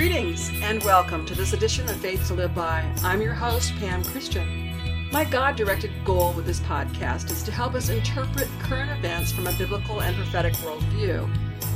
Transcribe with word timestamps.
Greetings 0.00 0.50
and 0.62 0.82
welcome 0.82 1.26
to 1.26 1.34
this 1.34 1.52
edition 1.52 1.86
of 1.86 1.96
Faith 1.96 2.26
to 2.28 2.32
Live 2.32 2.54
By. 2.54 2.90
I'm 3.04 3.20
your 3.20 3.34
host, 3.34 3.74
Pam 3.76 4.02
Christian. 4.02 4.72
My 5.12 5.24
God 5.24 5.56
directed 5.56 5.90
goal 6.06 6.32
with 6.32 6.46
this 6.46 6.60
podcast 6.60 7.30
is 7.30 7.42
to 7.42 7.52
help 7.52 7.74
us 7.74 7.90
interpret 7.90 8.48
current 8.60 8.90
events 8.90 9.30
from 9.30 9.46
a 9.46 9.52
biblical 9.58 10.00
and 10.00 10.16
prophetic 10.16 10.54
worldview. 10.54 11.28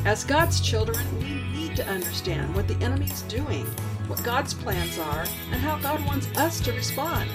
As 0.07 0.25
God's 0.25 0.63
children, 0.63 0.99
we 1.19 1.35
need 1.53 1.77
to 1.77 1.87
understand 1.87 2.55
what 2.55 2.67
the 2.67 2.83
enemy 2.83 3.11
is 3.11 3.21
doing, 3.25 3.67
what 4.07 4.25
God's 4.25 4.55
plans 4.55 4.99
are, 4.99 5.27
and 5.51 5.61
how 5.61 5.77
God 5.81 6.03
wants 6.07 6.27
us 6.39 6.63
to 6.63 6.73
respond. 6.73 7.29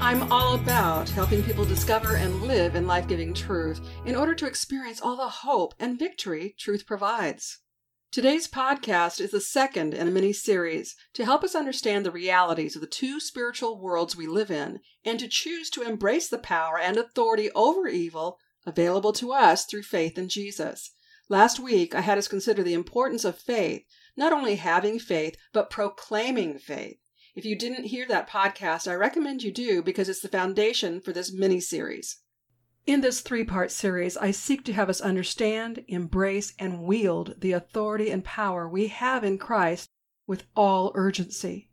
I'm 0.00 0.24
all 0.32 0.56
about 0.56 1.08
helping 1.08 1.44
people 1.44 1.64
discover 1.64 2.16
and 2.16 2.42
live 2.42 2.74
in 2.74 2.88
life 2.88 3.06
giving 3.06 3.32
truth 3.32 3.80
in 4.06 4.16
order 4.16 4.34
to 4.34 4.46
experience 4.46 5.00
all 5.00 5.16
the 5.16 5.28
hope 5.28 5.72
and 5.78 6.00
victory 6.00 6.56
truth 6.58 6.84
provides. 6.84 7.60
Today's 8.12 8.46
podcast 8.46 9.22
is 9.22 9.30
the 9.30 9.40
second 9.40 9.94
in 9.94 10.06
a 10.06 10.10
mini 10.10 10.34
series 10.34 10.96
to 11.14 11.24
help 11.24 11.42
us 11.42 11.54
understand 11.54 12.04
the 12.04 12.10
realities 12.10 12.74
of 12.74 12.82
the 12.82 12.86
two 12.86 13.18
spiritual 13.18 13.80
worlds 13.80 14.14
we 14.14 14.26
live 14.26 14.50
in 14.50 14.80
and 15.02 15.18
to 15.18 15.26
choose 15.26 15.70
to 15.70 15.80
embrace 15.80 16.28
the 16.28 16.36
power 16.36 16.78
and 16.78 16.98
authority 16.98 17.50
over 17.52 17.88
evil 17.88 18.36
available 18.66 19.14
to 19.14 19.32
us 19.32 19.64
through 19.64 19.84
faith 19.84 20.18
in 20.18 20.28
Jesus. 20.28 20.90
Last 21.30 21.58
week, 21.58 21.94
I 21.94 22.02
had 22.02 22.18
us 22.18 22.28
consider 22.28 22.62
the 22.62 22.74
importance 22.74 23.24
of 23.24 23.38
faith, 23.38 23.84
not 24.14 24.30
only 24.30 24.56
having 24.56 24.98
faith, 24.98 25.34
but 25.54 25.70
proclaiming 25.70 26.58
faith. 26.58 26.98
If 27.34 27.46
you 27.46 27.56
didn't 27.56 27.84
hear 27.84 28.06
that 28.08 28.28
podcast, 28.28 28.86
I 28.86 28.94
recommend 28.94 29.42
you 29.42 29.50
do 29.50 29.82
because 29.82 30.10
it's 30.10 30.20
the 30.20 30.28
foundation 30.28 31.00
for 31.00 31.14
this 31.14 31.32
mini 31.32 31.60
series. 31.60 32.18
In 32.84 33.00
this 33.00 33.20
three 33.20 33.44
part 33.44 33.70
series, 33.70 34.16
I 34.16 34.32
seek 34.32 34.64
to 34.64 34.72
have 34.72 34.90
us 34.90 35.00
understand, 35.00 35.84
embrace, 35.86 36.52
and 36.58 36.82
wield 36.82 37.36
the 37.38 37.52
authority 37.52 38.10
and 38.10 38.24
power 38.24 38.68
we 38.68 38.88
have 38.88 39.22
in 39.22 39.38
Christ 39.38 39.88
with 40.26 40.42
all 40.56 40.90
urgency. 40.96 41.68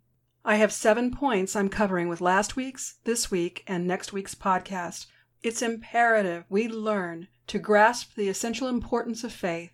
I 0.46 0.58
have 0.58 0.72
seven 0.72 1.10
points 1.10 1.56
I'm 1.56 1.68
covering 1.68 2.10
with 2.10 2.22
last 2.22 2.56
week's, 2.56 3.00
this 3.06 3.32
week, 3.32 3.64
and 3.66 3.88
next 3.88 4.14
week's 4.14 4.36
podcast. 4.36 5.08
It's 5.42 5.64
imperative 5.64 6.46
we 6.48 6.68
learn 6.68 7.28
to 7.48 7.58
grasp 7.58 8.14
the 8.14 8.30
essential 8.30 8.68
importance 8.68 9.24
of 9.24 9.34
faith, 9.34 9.72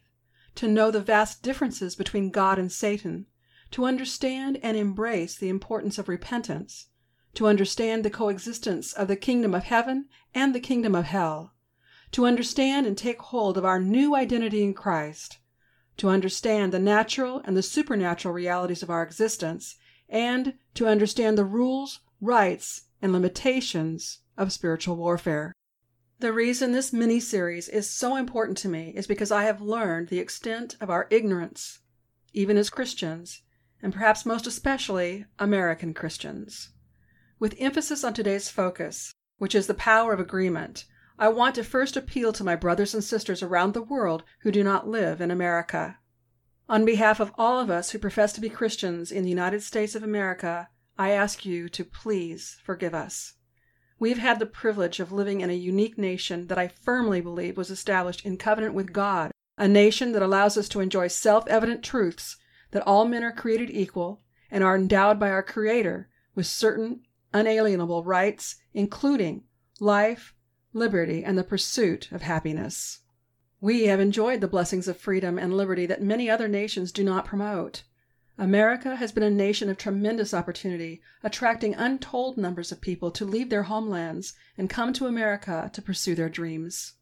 to 0.55 0.69
know 0.69 0.89
the 0.89 1.01
vast 1.01 1.43
differences 1.43 1.97
between 1.97 2.31
God 2.31 2.57
and 2.57 2.71
Satan, 2.71 3.25
to 3.71 3.83
understand 3.83 4.57
and 4.63 4.77
embrace 4.77 5.35
the 5.35 5.49
importance 5.49 5.97
of 5.97 6.07
repentance, 6.07 6.87
to 7.35 7.47
understand 7.47 8.03
the 8.03 8.09
coexistence 8.09 8.93
of 8.93 9.07
the 9.07 9.15
kingdom 9.15 9.53
of 9.53 9.63
heaven 9.63 10.05
and 10.33 10.55
the 10.55 10.59
kingdom 10.59 10.95
of 10.95 11.05
hell, 11.05 11.53
to 12.11 12.25
understand 12.25 12.87
and 12.87 12.97
take 12.97 13.19
hold 13.21 13.57
of 13.57 13.65
our 13.65 13.79
new 13.79 14.15
identity 14.15 14.63
in 14.63 14.73
Christ, 14.73 15.39
to 15.97 16.09
understand 16.09 16.71
the 16.71 16.79
natural 16.79 17.41
and 17.45 17.55
the 17.55 17.61
supernatural 17.61 18.33
realities 18.33 18.81
of 18.81 18.89
our 18.89 19.03
existence, 19.03 19.75
and 20.09 20.53
to 20.73 20.87
understand 20.87 21.37
the 21.37 21.45
rules, 21.45 21.99
rights, 22.21 22.83
and 23.01 23.11
limitations 23.11 24.19
of 24.37 24.51
spiritual 24.51 24.95
warfare. 24.95 25.53
The 26.19 26.31
reason 26.31 26.71
this 26.71 26.93
mini 26.93 27.19
series 27.19 27.67
is 27.67 27.89
so 27.89 28.15
important 28.15 28.57
to 28.59 28.69
me 28.69 28.93
is 28.95 29.07
because 29.07 29.31
I 29.31 29.43
have 29.43 29.61
learned 29.61 30.07
the 30.07 30.19
extent 30.19 30.77
of 30.79 30.89
our 30.89 31.07
ignorance, 31.09 31.79
even 32.31 32.55
as 32.55 32.69
Christians, 32.69 33.41
and 33.81 33.91
perhaps 33.91 34.25
most 34.25 34.47
especially 34.47 35.25
American 35.37 35.93
Christians. 35.93 36.69
With 37.37 37.55
emphasis 37.59 38.05
on 38.05 38.13
today's 38.13 38.47
focus, 38.47 39.13
which 39.39 39.55
is 39.55 39.67
the 39.67 39.73
power 39.73 40.13
of 40.13 40.21
agreement, 40.21 40.85
I 41.19 41.27
want 41.27 41.55
to 41.55 41.65
first 41.65 41.97
appeal 41.97 42.31
to 42.31 42.45
my 42.45 42.55
brothers 42.55 42.93
and 42.93 43.03
sisters 43.03 43.43
around 43.43 43.73
the 43.73 43.81
world 43.81 44.23
who 44.39 44.51
do 44.51 44.63
not 44.63 44.87
live 44.87 45.19
in 45.19 45.31
America. 45.31 45.99
On 46.69 46.85
behalf 46.85 47.19
of 47.19 47.33
all 47.37 47.59
of 47.59 47.69
us 47.69 47.91
who 47.91 47.99
profess 47.99 48.31
to 48.33 48.41
be 48.41 48.49
Christians 48.49 49.11
in 49.11 49.23
the 49.23 49.29
United 49.29 49.63
States 49.63 49.95
of 49.95 50.03
America, 50.03 50.69
I 50.97 51.11
ask 51.11 51.45
you 51.45 51.67
to 51.67 51.83
please 51.83 52.57
forgive 52.63 52.93
us. 52.93 53.33
We 53.99 54.09
have 54.09 54.19
had 54.19 54.39
the 54.39 54.45
privilege 54.45 55.01
of 55.01 55.11
living 55.11 55.41
in 55.41 55.49
a 55.49 55.53
unique 55.53 55.97
nation 55.97 56.47
that 56.47 56.57
I 56.57 56.69
firmly 56.69 57.19
believe 57.19 57.57
was 57.57 57.69
established 57.69 58.25
in 58.25 58.37
covenant 58.37 58.73
with 58.73 58.93
God, 58.93 59.31
a 59.57 59.67
nation 59.67 60.13
that 60.13 60.21
allows 60.21 60.57
us 60.57 60.69
to 60.69 60.79
enjoy 60.79 61.09
self 61.09 61.45
evident 61.47 61.83
truths 61.83 62.37
that 62.71 62.87
all 62.87 63.05
men 63.05 63.25
are 63.25 63.31
created 63.33 63.69
equal 63.69 64.21
and 64.49 64.63
are 64.63 64.77
endowed 64.77 65.19
by 65.19 65.29
our 65.29 65.43
Creator 65.43 66.09
with 66.33 66.45
certain 66.45 67.01
unalienable 67.35 68.01
rights, 68.05 68.55
including 68.73 69.43
life, 69.81 70.33
liberty, 70.71 71.21
and 71.23 71.37
the 71.37 71.43
pursuit 71.43 72.09
of 72.13 72.21
happiness. 72.21 73.01
We 73.59 73.87
have 73.87 73.99
enjoyed 73.99 74.39
the 74.39 74.47
blessings 74.47 74.87
of 74.87 74.97
freedom 74.97 75.37
and 75.37 75.55
liberty 75.55 75.85
that 75.85 76.01
many 76.01 76.29
other 76.29 76.47
nations 76.47 76.93
do 76.93 77.03
not 77.03 77.25
promote. 77.25 77.83
America 78.37 78.95
has 78.95 79.11
been 79.11 79.23
a 79.23 79.29
nation 79.29 79.69
of 79.69 79.77
tremendous 79.77 80.33
opportunity, 80.33 81.01
attracting 81.23 81.73
untold 81.73 82.37
numbers 82.37 82.71
of 82.71 82.79
people 82.79 83.11
to 83.11 83.25
leave 83.25 83.49
their 83.49 83.63
homelands 83.63 84.33
and 84.57 84.69
come 84.69 84.93
to 84.93 85.05
America 85.05 85.69
to 85.73 85.81
pursue 85.81 86.15
their 86.15 86.29
dreams. 86.29 86.93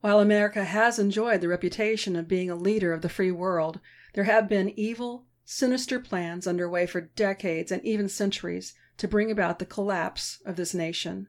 While 0.00 0.18
America 0.18 0.64
has 0.64 0.98
enjoyed 0.98 1.40
the 1.40 1.48
reputation 1.48 2.16
of 2.16 2.28
being 2.28 2.50
a 2.50 2.56
leader 2.56 2.92
of 2.92 3.02
the 3.02 3.08
free 3.08 3.32
world, 3.32 3.78
there 4.14 4.24
have 4.24 4.48
been 4.48 4.76
evil, 4.78 5.26
sinister 5.44 6.00
plans 6.00 6.46
underway 6.48 6.86
for 6.86 7.00
decades 7.00 7.70
and 7.70 7.84
even 7.84 8.08
centuries 8.08 8.74
to 8.98 9.08
bring 9.08 9.30
about 9.30 9.58
the 9.58 9.66
collapse 9.66 10.40
of 10.44 10.56
this 10.56 10.74
nation. 10.74 11.28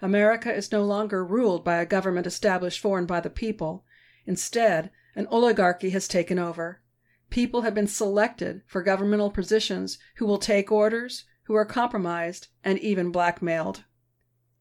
America 0.00 0.54
is 0.54 0.70
no 0.70 0.84
longer 0.84 1.24
ruled 1.24 1.64
by 1.64 1.76
a 1.76 1.86
government 1.86 2.26
established 2.26 2.80
for 2.80 2.98
and 2.98 3.08
by 3.08 3.20
the 3.20 3.30
people. 3.30 3.84
Instead, 4.26 4.90
an 5.14 5.26
oligarchy 5.28 5.90
has 5.90 6.06
taken 6.06 6.38
over. 6.38 6.82
People 7.30 7.62
have 7.62 7.74
been 7.74 7.86
selected 7.86 8.62
for 8.66 8.82
governmental 8.82 9.30
positions 9.30 9.98
who 10.16 10.26
will 10.26 10.38
take 10.38 10.70
orders, 10.70 11.24
who 11.44 11.54
are 11.54 11.64
compromised, 11.64 12.48
and 12.62 12.78
even 12.78 13.10
blackmailed. 13.10 13.84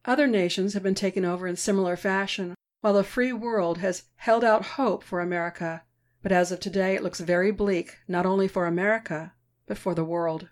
Other 0.05 0.27
nations 0.27 0.73
have 0.73 0.83
been 0.83 0.95
taken 0.95 1.25
over 1.25 1.47
in 1.47 1.55
similar 1.55 1.97
fashion, 1.97 2.55
while 2.81 2.93
the 2.93 3.03
free 3.03 3.33
world 3.33 3.79
has 3.79 4.03
held 4.15 4.43
out 4.43 4.65
hope 4.77 5.03
for 5.03 5.19
America, 5.19 5.83
but 6.21 6.31
as 6.31 6.51
of 6.51 6.59
today 6.59 6.95
it 6.95 7.03
looks 7.03 7.19
very 7.19 7.51
bleak 7.51 7.97
not 8.07 8.25
only 8.25 8.47
for 8.47 8.65
America, 8.65 9.33
but 9.67 9.77
for 9.77 9.93
the 9.93 10.05
world. 10.05 10.49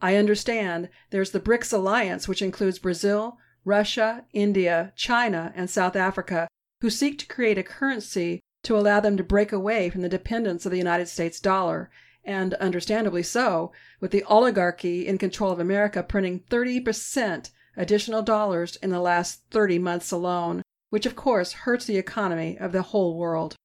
I 0.00 0.16
understand 0.16 0.88
there's 1.10 1.32
the 1.32 1.40
BRICS 1.40 1.72
alliance, 1.72 2.28
which 2.28 2.42
includes 2.42 2.78
Brazil, 2.78 3.38
Russia, 3.64 4.24
India, 4.32 4.92
China, 4.96 5.52
and 5.56 5.68
South 5.68 5.96
Africa, 5.96 6.48
who 6.80 6.90
seek 6.90 7.18
to 7.18 7.26
create 7.26 7.58
a 7.58 7.62
currency 7.62 8.40
to 8.64 8.76
allow 8.76 9.00
them 9.00 9.16
to 9.16 9.24
break 9.24 9.52
away 9.52 9.90
from 9.90 10.02
the 10.02 10.08
dependence 10.08 10.64
of 10.64 10.72
the 10.72 10.78
United 10.78 11.08
States 11.08 11.40
dollar, 11.40 11.90
and 12.24 12.54
understandably 12.54 13.22
so, 13.22 13.72
with 14.00 14.10
the 14.10 14.24
oligarchy 14.24 15.06
in 15.06 15.18
control 15.18 15.52
of 15.52 15.60
America 15.60 16.02
printing 16.02 16.40
30% 16.40 17.50
additional 17.76 18.22
dollars 18.22 18.76
in 18.76 18.90
the 18.90 19.00
last 19.00 19.42
30 19.50 19.78
months 19.78 20.10
alone 20.10 20.62
which 20.90 21.06
of 21.06 21.16
course 21.16 21.52
hurts 21.52 21.84
the 21.84 21.98
economy 21.98 22.56
of 22.58 22.72
the 22.72 22.82
whole 22.82 23.16
world. 23.16 23.56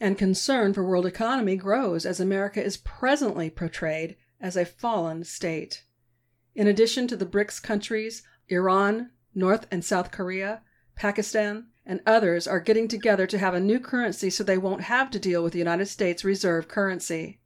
And 0.00 0.18
concern 0.18 0.72
for 0.72 0.84
world 0.84 1.06
economy 1.06 1.56
grows 1.56 2.06
as 2.06 2.18
America 2.18 2.62
is 2.62 2.78
presently 2.78 3.50
portrayed 3.50 4.16
as 4.42 4.56
a 4.56 4.66
fallen 4.66 5.24
state. 5.24 5.84
In 6.54 6.66
addition 6.66 7.08
to 7.08 7.16
the 7.16 7.24
BRICS 7.24 7.62
countries, 7.62 8.22
Iran, 8.48 9.10
North 9.34 9.66
and 9.70 9.82
South 9.82 10.10
Korea, 10.10 10.60
Pakistan, 10.96 11.68
and 11.86 12.00
others 12.04 12.46
are 12.46 12.60
getting 12.60 12.88
together 12.88 13.26
to 13.26 13.38
have 13.38 13.54
a 13.54 13.60
new 13.60 13.80
currency 13.80 14.28
so 14.28 14.44
they 14.44 14.58
won't 14.58 14.82
have 14.82 15.10
to 15.12 15.18
deal 15.18 15.42
with 15.42 15.52
the 15.52 15.58
United 15.58 15.86
States 15.86 16.24
reserve 16.24 16.68
currency. 16.68 17.40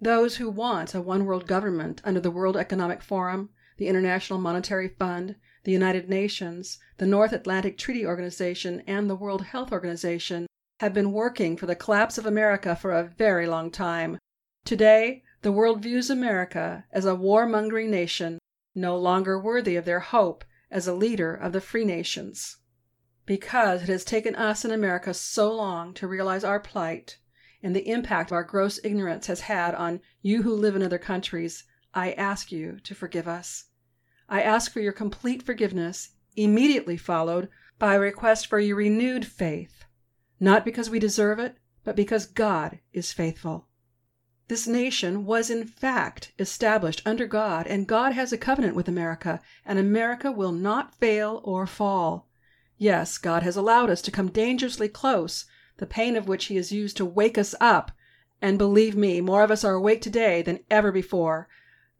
Those 0.00 0.36
who 0.36 0.50
want 0.50 0.94
a 0.94 1.00
one 1.00 1.24
world 1.26 1.46
government 1.46 2.02
under 2.04 2.18
the 2.18 2.30
World 2.30 2.56
Economic 2.56 3.02
Forum, 3.02 3.50
the 3.76 3.86
International 3.86 4.38
Monetary 4.38 4.88
Fund, 4.88 5.36
the 5.64 5.72
United 5.72 6.08
Nations, 6.08 6.78
the 6.98 7.06
North 7.06 7.32
Atlantic 7.32 7.78
Treaty 7.78 8.04
Organization, 8.04 8.82
and 8.86 9.08
the 9.08 9.14
World 9.14 9.44
Health 9.44 9.70
Organization 9.70 10.46
have 10.80 10.92
been 10.92 11.12
working 11.12 11.56
for 11.56 11.66
the 11.66 11.76
collapse 11.76 12.18
of 12.18 12.26
America 12.26 12.74
for 12.74 12.90
a 12.90 13.04
very 13.04 13.46
long 13.46 13.70
time. 13.70 14.18
Today, 14.64 15.22
the 15.42 15.52
world 15.52 15.82
views 15.82 16.08
America 16.08 16.84
as 16.92 17.04
a 17.04 17.16
warmongering 17.16 17.88
nation, 17.88 18.38
no 18.76 18.96
longer 18.96 19.38
worthy 19.38 19.74
of 19.74 19.84
their 19.84 20.00
hope 20.00 20.44
as 20.70 20.86
a 20.86 20.94
leader 20.94 21.34
of 21.34 21.52
the 21.52 21.60
free 21.60 21.84
nations. 21.84 22.58
Because 23.26 23.82
it 23.82 23.88
has 23.88 24.04
taken 24.04 24.36
us 24.36 24.64
in 24.64 24.70
America 24.70 25.12
so 25.12 25.52
long 25.52 25.94
to 25.94 26.06
realize 26.06 26.44
our 26.44 26.60
plight 26.60 27.18
and 27.60 27.74
the 27.74 27.88
impact 27.88 28.30
our 28.30 28.44
gross 28.44 28.78
ignorance 28.84 29.26
has 29.26 29.42
had 29.42 29.74
on 29.74 30.00
you 30.22 30.42
who 30.42 30.54
live 30.54 30.76
in 30.76 30.82
other 30.82 30.98
countries, 30.98 31.64
I 31.92 32.12
ask 32.12 32.52
you 32.52 32.78
to 32.84 32.94
forgive 32.94 33.26
us. 33.26 33.64
I 34.28 34.42
ask 34.42 34.72
for 34.72 34.80
your 34.80 34.92
complete 34.92 35.42
forgiveness, 35.42 36.10
immediately 36.36 36.96
followed 36.96 37.48
by 37.78 37.96
a 37.96 38.00
request 38.00 38.46
for 38.46 38.60
your 38.60 38.76
renewed 38.76 39.26
faith, 39.26 39.84
not 40.38 40.64
because 40.64 40.88
we 40.88 41.00
deserve 41.00 41.40
it, 41.40 41.56
but 41.84 41.96
because 41.96 42.26
God 42.26 42.78
is 42.92 43.12
faithful. 43.12 43.66
This 44.52 44.66
nation 44.66 45.24
was 45.24 45.48
in 45.48 45.64
fact 45.64 46.32
established 46.38 47.00
under 47.06 47.26
God, 47.26 47.66
and 47.66 47.86
God 47.86 48.12
has 48.12 48.34
a 48.34 48.36
covenant 48.36 48.76
with 48.76 48.86
America, 48.86 49.40
and 49.64 49.78
America 49.78 50.30
will 50.30 50.52
not 50.52 50.94
fail 50.96 51.40
or 51.42 51.66
fall. 51.66 52.28
Yes, 52.76 53.16
God 53.16 53.42
has 53.44 53.56
allowed 53.56 53.88
us 53.88 54.02
to 54.02 54.10
come 54.10 54.28
dangerously 54.28 54.90
close, 54.90 55.46
the 55.78 55.86
pain 55.86 56.16
of 56.16 56.28
which 56.28 56.44
He 56.44 56.56
has 56.56 56.70
used 56.70 56.98
to 56.98 57.06
wake 57.06 57.38
us 57.38 57.54
up 57.62 57.92
And 58.42 58.58
believe 58.58 58.94
me, 58.94 59.22
more 59.22 59.42
of 59.42 59.50
us 59.50 59.64
are 59.64 59.72
awake 59.72 60.02
today 60.02 60.42
than 60.42 60.60
ever 60.70 60.92
before. 60.92 61.48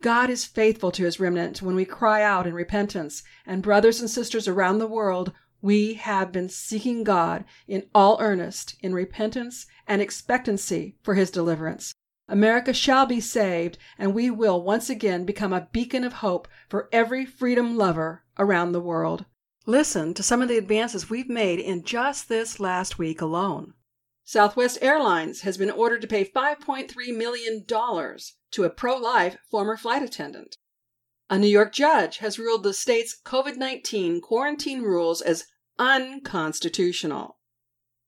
God 0.03 0.29
is 0.29 0.45
faithful 0.45 0.91
to 0.91 1.05
his 1.05 1.19
remnant 1.19 1.63
when 1.63 1.75
we 1.75 1.87
cry 1.87 2.23
out 2.23 2.47
in 2.47 2.53
repentance. 2.53 3.23
And 3.47 3.63
brothers 3.63 3.99
and 3.99 4.11
sisters 4.11 4.47
around 4.47 4.77
the 4.77 4.87
world, 4.87 5.33
we 5.63 5.95
have 5.95 6.31
been 6.31 6.51
seeking 6.51 7.03
God 7.03 7.47
in 7.67 7.85
all 7.95 8.19
earnest, 8.21 8.77
in 8.83 8.93
repentance 8.93 9.65
and 9.89 10.03
expectancy 10.03 10.97
for 11.03 11.15
his 11.15 11.31
deliverance. 11.31 11.95
America 12.33 12.73
shall 12.73 13.05
be 13.05 13.21
saved, 13.21 13.77
and 13.99 14.15
we 14.15 14.31
will 14.31 14.63
once 14.63 14.89
again 14.89 15.27
become 15.27 15.53
a 15.53 15.69
beacon 15.71 16.03
of 16.03 16.15
hope 16.15 16.49
for 16.67 16.89
every 16.91 17.27
freedom 17.27 17.77
lover 17.77 18.25
around 18.39 18.73
the 18.73 18.81
world. 18.81 19.27
Listen 19.67 20.15
to 20.15 20.23
some 20.23 20.41
of 20.41 20.49
the 20.49 20.57
advances 20.57 21.11
we've 21.11 21.29
made 21.29 21.61
in 21.61 21.85
just 21.85 22.31
this 22.31 22.59
last 22.59 22.99
week 22.99 23.21
alone. 23.21 23.75
Southwest 24.25 24.79
Airlines 24.81 25.43
has 25.43 25.59
been 25.59 25.71
ordered 25.71 26.01
to 26.01 26.07
pay 26.07 26.25
$5.3 26.25 27.15
million 27.15 27.67
to 27.67 28.65
a 28.65 28.71
pro 28.71 28.97
life 28.97 29.37
former 29.51 29.77
flight 29.77 30.03
attendant. 30.03 30.57
A 31.29 31.39
New 31.39 31.49
York 31.49 31.71
judge 31.71 32.17
has 32.19 32.39
ruled 32.39 32.63
the 32.63 32.73
state's 32.73 33.15
COVID 33.27 33.59
19 33.59 34.23
quarantine 34.23 34.81
rules 34.81 35.21
as 35.21 35.45
unconstitutional. 35.79 37.37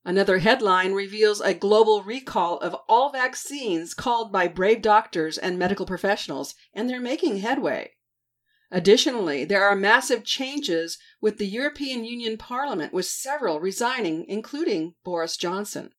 Another 0.05 0.39
headline 0.39 0.93
reveals 0.93 1.41
a 1.41 1.55
global 1.55 2.03
recall 2.03 2.59
of 2.59 2.77
all 2.89 3.11
vaccines 3.11 3.95
called 3.95 4.31
by 4.31 4.47
brave 4.47 4.83
doctors 4.83 5.39
and 5.39 5.59
medical 5.59 5.87
professionals, 5.87 6.55
and 6.75 6.91
they're 6.91 7.01
making 7.01 7.39
headway. 7.39 7.93
Additionally, 8.71 9.45
there 9.45 9.65
are 9.65 9.77
massive 9.77 10.25
changes 10.25 10.99
with 11.21 11.39
the 11.39 11.47
European 11.47 12.05
Union 12.05 12.37
Parliament, 12.37 12.93
with 12.93 13.07
several 13.07 13.61
resigning, 13.61 14.27
including 14.29 14.95
Boris 15.05 15.37
Johnson. 15.39 15.91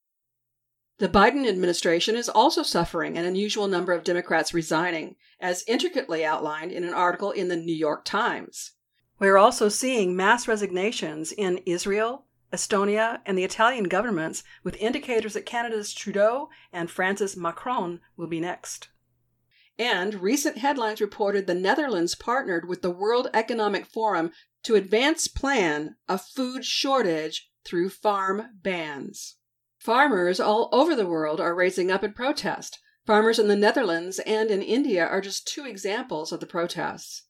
The 1.00 1.10
Biden 1.10 1.48
administration 1.48 2.16
is 2.16 2.30
also 2.30 2.64
suffering 2.64 3.18
an 3.18 3.26
unusual 3.26 3.68
number 3.68 3.92
of 3.92 4.04
Democrats 4.04 4.54
resigning, 4.54 5.16
as 5.40 5.64
intricately 5.68 6.24
outlined 6.24 6.72
in 6.72 6.84
an 6.84 6.94
article 6.94 7.32
in 7.32 7.48
the 7.48 7.58
New 7.58 7.76
York 7.76 8.06
Times. 8.06 8.74
We're 9.20 9.38
also 9.38 9.68
seeing 9.68 10.16
mass 10.16 10.48
resignations 10.48 11.32
in 11.32 11.60
Israel, 11.66 12.25
Estonia, 12.56 13.20
and 13.26 13.38
the 13.38 13.44
Italian 13.44 13.86
governments, 13.86 14.44
with 14.64 14.76
indicators 14.78 15.34
that 15.34 15.46
Canada's 15.46 15.94
Trudeau 15.94 16.50
and 16.74 16.90
France's 16.90 17.38
Macron 17.38 18.00
will 18.18 18.28
be 18.28 18.40
next. 18.40 18.90
And 19.78 20.16
recent 20.16 20.58
headlines 20.58 21.02
reported 21.02 21.46
the 21.46 21.54
Netherlands 21.54 22.16
partnered 22.16 22.68
with 22.68 22.82
the 22.82 22.92
World 22.92 23.28
Economic 23.34 23.86
Forum 23.86 24.32
to 24.64 24.76
advance 24.76 25.28
plan 25.28 25.98
a 26.08 26.18
food 26.18 26.64
shortage 26.66 27.50
through 27.66 27.90
farm 27.90 28.44
bans. 28.64 29.36
Farmers 29.78 30.40
all 30.40 30.70
over 30.72 30.96
the 30.96 31.06
world 31.06 31.42
are 31.42 31.54
raising 31.54 31.92
up 31.92 32.04
in 32.04 32.14
protest. 32.14 32.80
Farmers 33.06 33.38
in 33.38 33.48
the 33.48 33.56
Netherlands 33.56 34.20
and 34.20 34.50
in 34.50 34.62
India 34.62 35.06
are 35.06 35.22
just 35.22 35.48
two 35.48 35.66
examples 35.66 36.32
of 36.32 36.40
the 36.40 36.48
protests. 36.48 37.24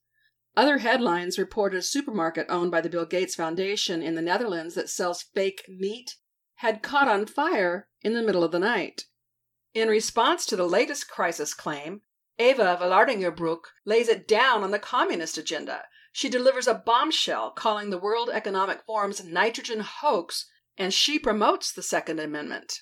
Other 0.58 0.78
headlines 0.78 1.38
reported 1.38 1.78
a 1.78 1.82
supermarket 1.82 2.48
owned 2.50 2.72
by 2.72 2.82
the 2.82 2.90
Bill 2.90 3.06
Gates 3.06 3.36
Foundation 3.36 4.02
in 4.02 4.16
the 4.16 4.22
Netherlands 4.22 4.76
that 4.76 4.90
sells 4.90 5.22
fake 5.22 5.66
meat 5.68 6.16
had 6.60 6.82
caught 6.82 7.10
on 7.10 7.26
fire 7.26 7.90
in 8.02 8.14
the 8.14 8.24
middle 8.24 8.44
of 8.44 8.52
the 8.52 8.60
night. 8.60 9.04
In 9.74 9.90
response 9.90 10.46
to 10.46 10.56
the 10.56 10.68
latest 10.68 11.10
crisis 11.10 11.54
claim, 11.54 12.02
Eva 12.38 12.78
Vlaardingerbroek 12.82 13.64
lays 13.86 14.08
it 14.08 14.28
down 14.28 14.64
on 14.64 14.72
the 14.72 14.80
communist 14.80 15.38
agenda. 15.38 15.84
She 16.14 16.30
delivers 16.30 16.68
a 16.68 16.74
bombshell 16.74 17.52
calling 17.52 17.90
the 17.90 17.98
World 17.98 18.30
Economic 18.32 18.86
Forum's 18.86 19.24
nitrogen 19.26 19.82
hoax 19.82 20.50
and 20.78 20.94
she 20.94 21.20
promotes 21.20 21.72
the 21.74 21.84
Second 21.84 22.20
Amendment. 22.20 22.82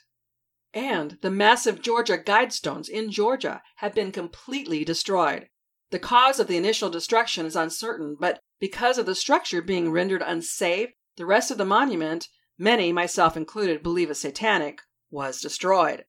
And 0.73 1.17
the 1.21 1.31
massive 1.31 1.81
Georgia 1.81 2.17
Guidestones 2.17 2.89
in 2.89 3.11
Georgia 3.11 3.61
have 3.77 3.93
been 3.93 4.11
completely 4.11 4.83
destroyed. 4.83 5.49
The 5.93 5.99
cause 5.99 6.39
of 6.39 6.47
the 6.47 6.57
initial 6.57 6.89
destruction 6.89 7.45
is 7.45 7.55
uncertain, 7.55 8.17
but 8.19 8.39
because 8.59 8.97
of 8.97 9.05
the 9.05 9.13
structure 9.13 9.61
being 9.61 9.91
rendered 9.91 10.23
unsafe, 10.25 10.89
the 11.17 11.25
rest 11.27 11.51
of 11.51 11.59
the 11.59 11.65
monument, 11.65 12.29
many, 12.57 12.91
myself 12.91 13.37
included, 13.37 13.83
believe 13.83 14.09
is 14.09 14.19
satanic, 14.19 14.81
was 15.11 15.39
destroyed. 15.39 16.05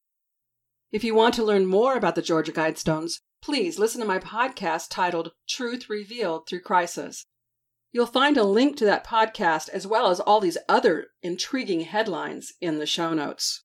If 0.91 1.05
you 1.05 1.15
want 1.15 1.35
to 1.35 1.45
learn 1.45 1.67
more 1.67 1.99
about 1.99 2.15
the 2.15 2.23
Georgia 2.23 2.51
Guidestones, 2.51 3.21
please 3.43 3.79
listen 3.79 4.01
to 4.01 4.07
my 4.07 4.19
podcast 4.19 4.87
titled 4.89 5.33
Truth 5.47 5.91
Revealed 5.91 6.49
Through 6.49 6.63
Crisis. 6.63 7.27
You'll 7.93 8.07
find 8.07 8.39
a 8.39 8.43
link 8.43 8.79
to 8.79 8.87
that 8.87 9.07
podcast 9.07 9.69
as 9.69 9.87
well 9.87 10.09
as 10.09 10.19
all 10.19 10.41
these 10.41 10.57
other 10.67 11.09
intriguing 11.23 11.81
headlines 11.83 12.55
in 12.59 12.79
the 12.79 12.87
show 12.87 13.13
notes. 13.13 13.65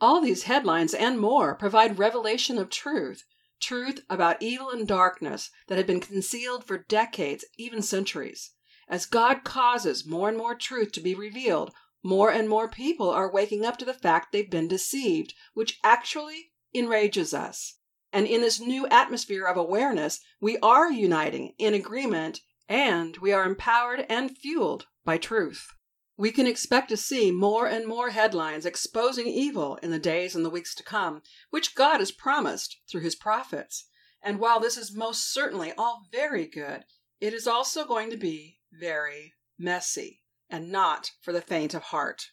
All 0.00 0.22
these 0.22 0.44
headlines 0.44 0.94
and 0.94 1.20
more 1.20 1.54
provide 1.54 1.98
revelation 1.98 2.56
of 2.56 2.70
truth, 2.70 3.24
truth 3.62 4.00
about 4.10 4.42
evil 4.42 4.70
and 4.70 4.86
darkness 4.86 5.50
that 5.68 5.78
had 5.78 5.86
been 5.86 6.00
concealed 6.00 6.64
for 6.64 6.84
decades, 6.88 7.44
even 7.56 7.80
centuries. 7.80 8.50
As 8.88 9.06
God 9.06 9.44
causes 9.44 10.04
more 10.04 10.28
and 10.28 10.36
more 10.36 10.54
truth 10.54 10.92
to 10.92 11.00
be 11.00 11.14
revealed, 11.14 11.72
more 12.02 12.30
and 12.30 12.48
more 12.48 12.68
people 12.68 13.08
are 13.08 13.32
waking 13.32 13.64
up 13.64 13.78
to 13.78 13.84
the 13.84 13.94
fact 13.94 14.32
they've 14.32 14.50
been 14.50 14.68
deceived, 14.68 15.34
which 15.54 15.78
actually 15.84 16.50
enrages 16.74 17.32
us. 17.32 17.78
And 18.12 18.26
in 18.26 18.40
this 18.40 18.60
new 18.60 18.86
atmosphere 18.88 19.46
of 19.46 19.56
awareness, 19.56 20.20
we 20.40 20.58
are 20.58 20.90
uniting 20.90 21.54
in 21.58 21.72
agreement 21.72 22.40
and 22.68 23.16
we 23.18 23.32
are 23.32 23.44
empowered 23.44 24.04
and 24.08 24.36
fueled 24.36 24.86
by 25.04 25.16
truth. 25.16 25.68
We 26.16 26.30
can 26.30 26.46
expect 26.46 26.90
to 26.90 26.96
see 26.96 27.30
more 27.30 27.66
and 27.66 27.86
more 27.86 28.10
headlines 28.10 28.66
exposing 28.66 29.26
evil 29.26 29.76
in 29.76 29.90
the 29.90 29.98
days 29.98 30.34
and 30.34 30.44
the 30.44 30.50
weeks 30.50 30.74
to 30.74 30.82
come, 30.82 31.22
which 31.50 31.74
God 31.74 31.98
has 31.98 32.12
promised 32.12 32.78
through 32.90 33.00
his 33.00 33.14
prophets. 33.14 33.86
And 34.22 34.38
while 34.38 34.60
this 34.60 34.76
is 34.76 34.94
most 34.94 35.32
certainly 35.32 35.72
all 35.76 36.06
very 36.12 36.46
good, 36.46 36.84
it 37.20 37.32
is 37.32 37.46
also 37.46 37.84
going 37.84 38.10
to 38.10 38.16
be 38.16 38.60
very 38.72 39.34
messy 39.58 40.20
and 40.50 40.70
not 40.70 41.12
for 41.20 41.32
the 41.32 41.40
faint 41.40 41.72
of 41.72 41.84
heart. 41.84 42.26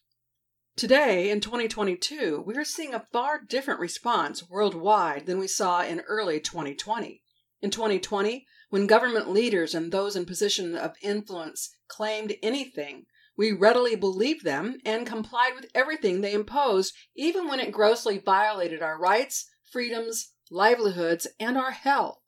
Today, 0.76 1.30
in 1.30 1.40
2022, 1.40 2.44
we 2.46 2.56
are 2.56 2.64
seeing 2.64 2.94
a 2.94 3.06
far 3.12 3.42
different 3.42 3.80
response 3.80 4.50
worldwide 4.50 5.26
than 5.26 5.40
we 5.40 5.48
saw 5.48 5.84
in 5.84 6.02
early 6.02 6.40
2020. 6.40 7.22
In 7.62 7.70
2020, 7.70 8.46
when 8.70 8.88
government 8.88 9.30
leaders 9.30 9.74
and 9.74 9.92
those 9.92 10.16
in 10.16 10.26
position 10.26 10.76
of 10.76 10.96
influence 11.02 11.70
claimed 11.88 12.36
anything, 12.42 13.06
we 13.40 13.54
readily 13.54 13.96
believed 13.96 14.44
them 14.44 14.78
and 14.84 15.08
complied 15.08 15.54
with 15.56 15.72
everything 15.74 16.20
they 16.20 16.34
imposed, 16.34 16.94
even 17.16 17.48
when 17.48 17.62
it 17.62 17.72
grossly 17.72 18.18
violated 18.18 18.82
our 18.82 19.00
rights, 19.00 19.50
freedoms, 19.72 20.34
livelihoods, 20.52 21.26
and 21.40 21.58
our 21.58 21.72
health. 21.72 22.20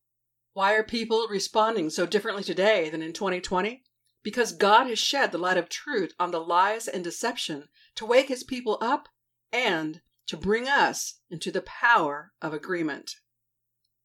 Why 0.54 0.74
are 0.74 0.84
people 0.84 1.28
responding 1.30 1.90
so 1.90 2.06
differently 2.06 2.46
today 2.46 2.90
than 2.90 3.02
in 3.02 3.12
2020? 3.12 3.84
Because 4.24 4.54
God 4.54 4.88
has 4.88 5.00
shed 5.00 5.34
the 5.34 5.38
light 5.38 5.58
of 5.58 5.68
truth 5.68 6.14
on 6.18 6.32
the 6.32 6.40
lies 6.40 6.88
and 6.88 7.04
deception 7.04 7.68
to 7.96 8.06
wake 8.06 8.30
his 8.30 8.46
people 8.46 8.78
up 8.80 9.10
and 9.52 10.00
to 10.28 10.38
bring 10.38 10.70
us 10.70 11.20
into 11.30 11.52
the 11.52 11.64
power 11.64 12.32
of 12.42 12.54
agreement. 12.54 13.16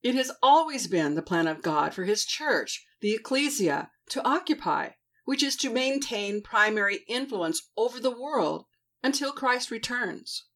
It 0.03 0.17
has 0.17 0.33
always 0.43 0.89
been 0.89 1.15
the 1.15 1.23
plan 1.23 1.47
of 1.47 1.63
God 1.63 1.95
for 1.95 2.03
His 2.03 2.25
church, 2.25 2.85
the 3.01 3.15
ecclesia, 3.15 3.91
to 4.11 4.27
occupy, 4.27 4.91
which 5.27 5.43
is 5.43 5.57
to 5.57 5.69
maintain 5.69 6.41
primary 6.41 7.01
influence 7.07 7.69
over 7.77 8.01
the 8.01 8.17
world 8.17 8.65
until 9.03 9.33
Christ 9.33 9.71
returns. 9.71 10.47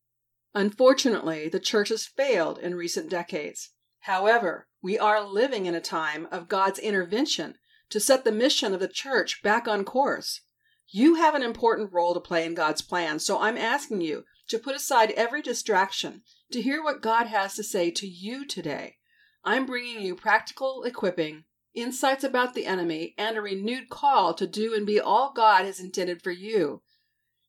Unfortunately, 0.55 1.49
the 1.49 1.61
church 1.61 1.91
has 1.91 2.07
failed 2.07 2.59
in 2.59 2.75
recent 2.75 3.11
decades. 3.11 3.71
However, 4.05 4.69
we 4.83 4.99
are 4.99 5.23
living 5.23 5.67
in 5.67 5.75
a 5.75 5.81
time 5.81 6.27
of 6.33 6.49
God's 6.49 6.79
intervention 6.79 7.57
to 7.91 8.01
set 8.01 8.25
the 8.25 8.33
mission 8.33 8.73
of 8.73 8.81
the 8.81 8.89
church 8.89 9.43
back 9.43 9.69
on 9.69 9.85
course. 9.85 10.41
You 10.89 11.17
have 11.17 11.35
an 11.35 11.43
important 11.43 11.93
role 11.93 12.15
to 12.15 12.21
play 12.21 12.47
in 12.47 12.55
God's 12.55 12.81
plan, 12.81 13.19
so 13.19 13.39
I'm 13.39 13.59
asking 13.59 14.01
you 14.01 14.25
to 14.49 14.59
put 14.59 14.75
aside 14.75 15.13
every 15.13 15.43
distraction 15.43 16.23
to 16.53 16.63
hear 16.63 16.83
what 16.83 17.03
God 17.03 17.27
has 17.27 17.55
to 17.55 17.63
say 17.63 17.91
to 17.93 18.07
you 18.07 18.47
today. 18.47 18.97
I'm 19.45 19.67
bringing 19.67 20.01
you 20.03 20.15
practical 20.15 20.83
equipping, 20.85 21.45
insights 21.75 22.25
about 22.25 22.55
the 22.55 22.67
enemy, 22.67 23.15
and 23.17 23.37
a 23.37 23.43
renewed 23.43 23.89
call 23.89 24.35
to 24.35 24.47
do 24.47 24.75
and 24.75 24.87
be 24.87 25.01
all 25.01 25.33
God 25.33 25.65
has 25.65 25.81
intended 25.81 26.23
for 26.23 26.31
you. 26.31 26.83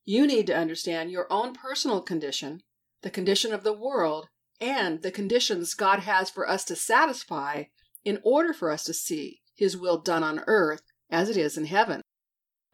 You 0.04 0.26
need 0.26 0.46
to 0.48 0.56
understand 0.56 1.10
your 1.10 1.26
own 1.32 1.54
personal 1.54 2.00
condition, 2.00 2.60
the 3.02 3.10
condition 3.10 3.52
of 3.52 3.64
the 3.64 3.72
world, 3.72 4.28
and 4.60 5.02
the 5.02 5.10
conditions 5.10 5.74
God 5.74 6.00
has 6.00 6.30
for 6.30 6.48
us 6.48 6.64
to 6.66 6.76
satisfy 6.76 7.64
in 8.04 8.20
order 8.22 8.52
for 8.52 8.70
us 8.70 8.84
to 8.84 8.94
see 8.94 9.40
His 9.54 9.76
will 9.76 9.98
done 9.98 10.22
on 10.22 10.44
earth 10.46 10.82
as 11.10 11.28
it 11.28 11.36
is 11.36 11.56
in 11.56 11.66
heaven. 11.66 12.02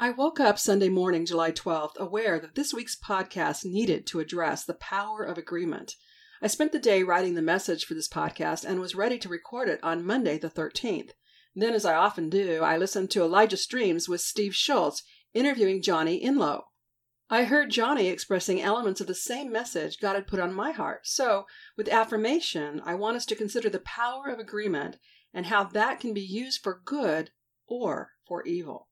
I 0.01 0.11
woke 0.11 0.39
up 0.39 0.59
Sunday 0.59 0.89
morning, 0.89 1.27
July 1.27 1.53
12th, 1.53 1.97
aware 1.97 2.39
that 2.39 2.55
this 2.55 2.73
week's 2.73 2.97
podcast 2.97 3.65
needed 3.65 4.07
to 4.07 4.21
address 4.21 4.65
the 4.65 4.75
power 4.75 5.25
of 5.25 5.39
agreement 5.39 5.95
I 6.41 6.47
spent 6.47 6.71
the 6.71 6.79
day 6.79 7.03
writing 7.03 7.35
the 7.35 7.43
message 7.43 7.85
for 7.85 7.95
this 7.95 8.09
podcast 8.09 8.65
and 8.65 8.79
was 8.79 8.95
ready 8.95 9.19
to 9.19 9.29
record 9.29 9.69
it 9.69 9.81
on 9.83 10.07
Monday, 10.07 10.39
the 10.39 10.49
13th. 10.49 11.11
Then, 11.55 11.75
as 11.75 11.85
I 11.85 11.95
often 11.95 12.29
do, 12.29 12.63
I 12.63 12.77
listened 12.77 13.11
to 13.11 13.23
Elijah 13.23 13.57
Streams 13.57 14.09
with 14.09 14.21
Steve 14.21 14.55
Shultz 14.55 15.03
interviewing 15.35 15.83
Johnny 15.83 16.23
Enlow. 16.23 16.65
I 17.31 17.45
heard 17.45 17.71
Johnny 17.71 18.09
expressing 18.09 18.63
elements 18.63 19.01
of 19.01 19.07
the 19.07 19.15
same 19.15 19.53
message 19.53 20.01
God 20.01 20.15
had 20.15 20.27
put 20.27 20.41
on 20.41 20.55
my 20.55 20.71
heart. 20.71 21.07
So, 21.07 21.45
with 21.77 21.89
affirmation, 21.89 22.81
I 22.85 22.95
want 22.95 23.17
us 23.17 23.27
to 23.27 23.35
consider 23.35 23.69
the 23.69 23.81
power 23.81 24.29
of 24.29 24.39
agreement 24.39 24.97
and 25.35 25.47
how 25.47 25.65
that 25.65 26.01
can 26.01 26.15
be 26.15 26.23
used 26.23 26.63
for 26.63 26.81
good 26.85 27.31
or 27.67 28.13
for 28.27 28.47
evil. 28.47 28.89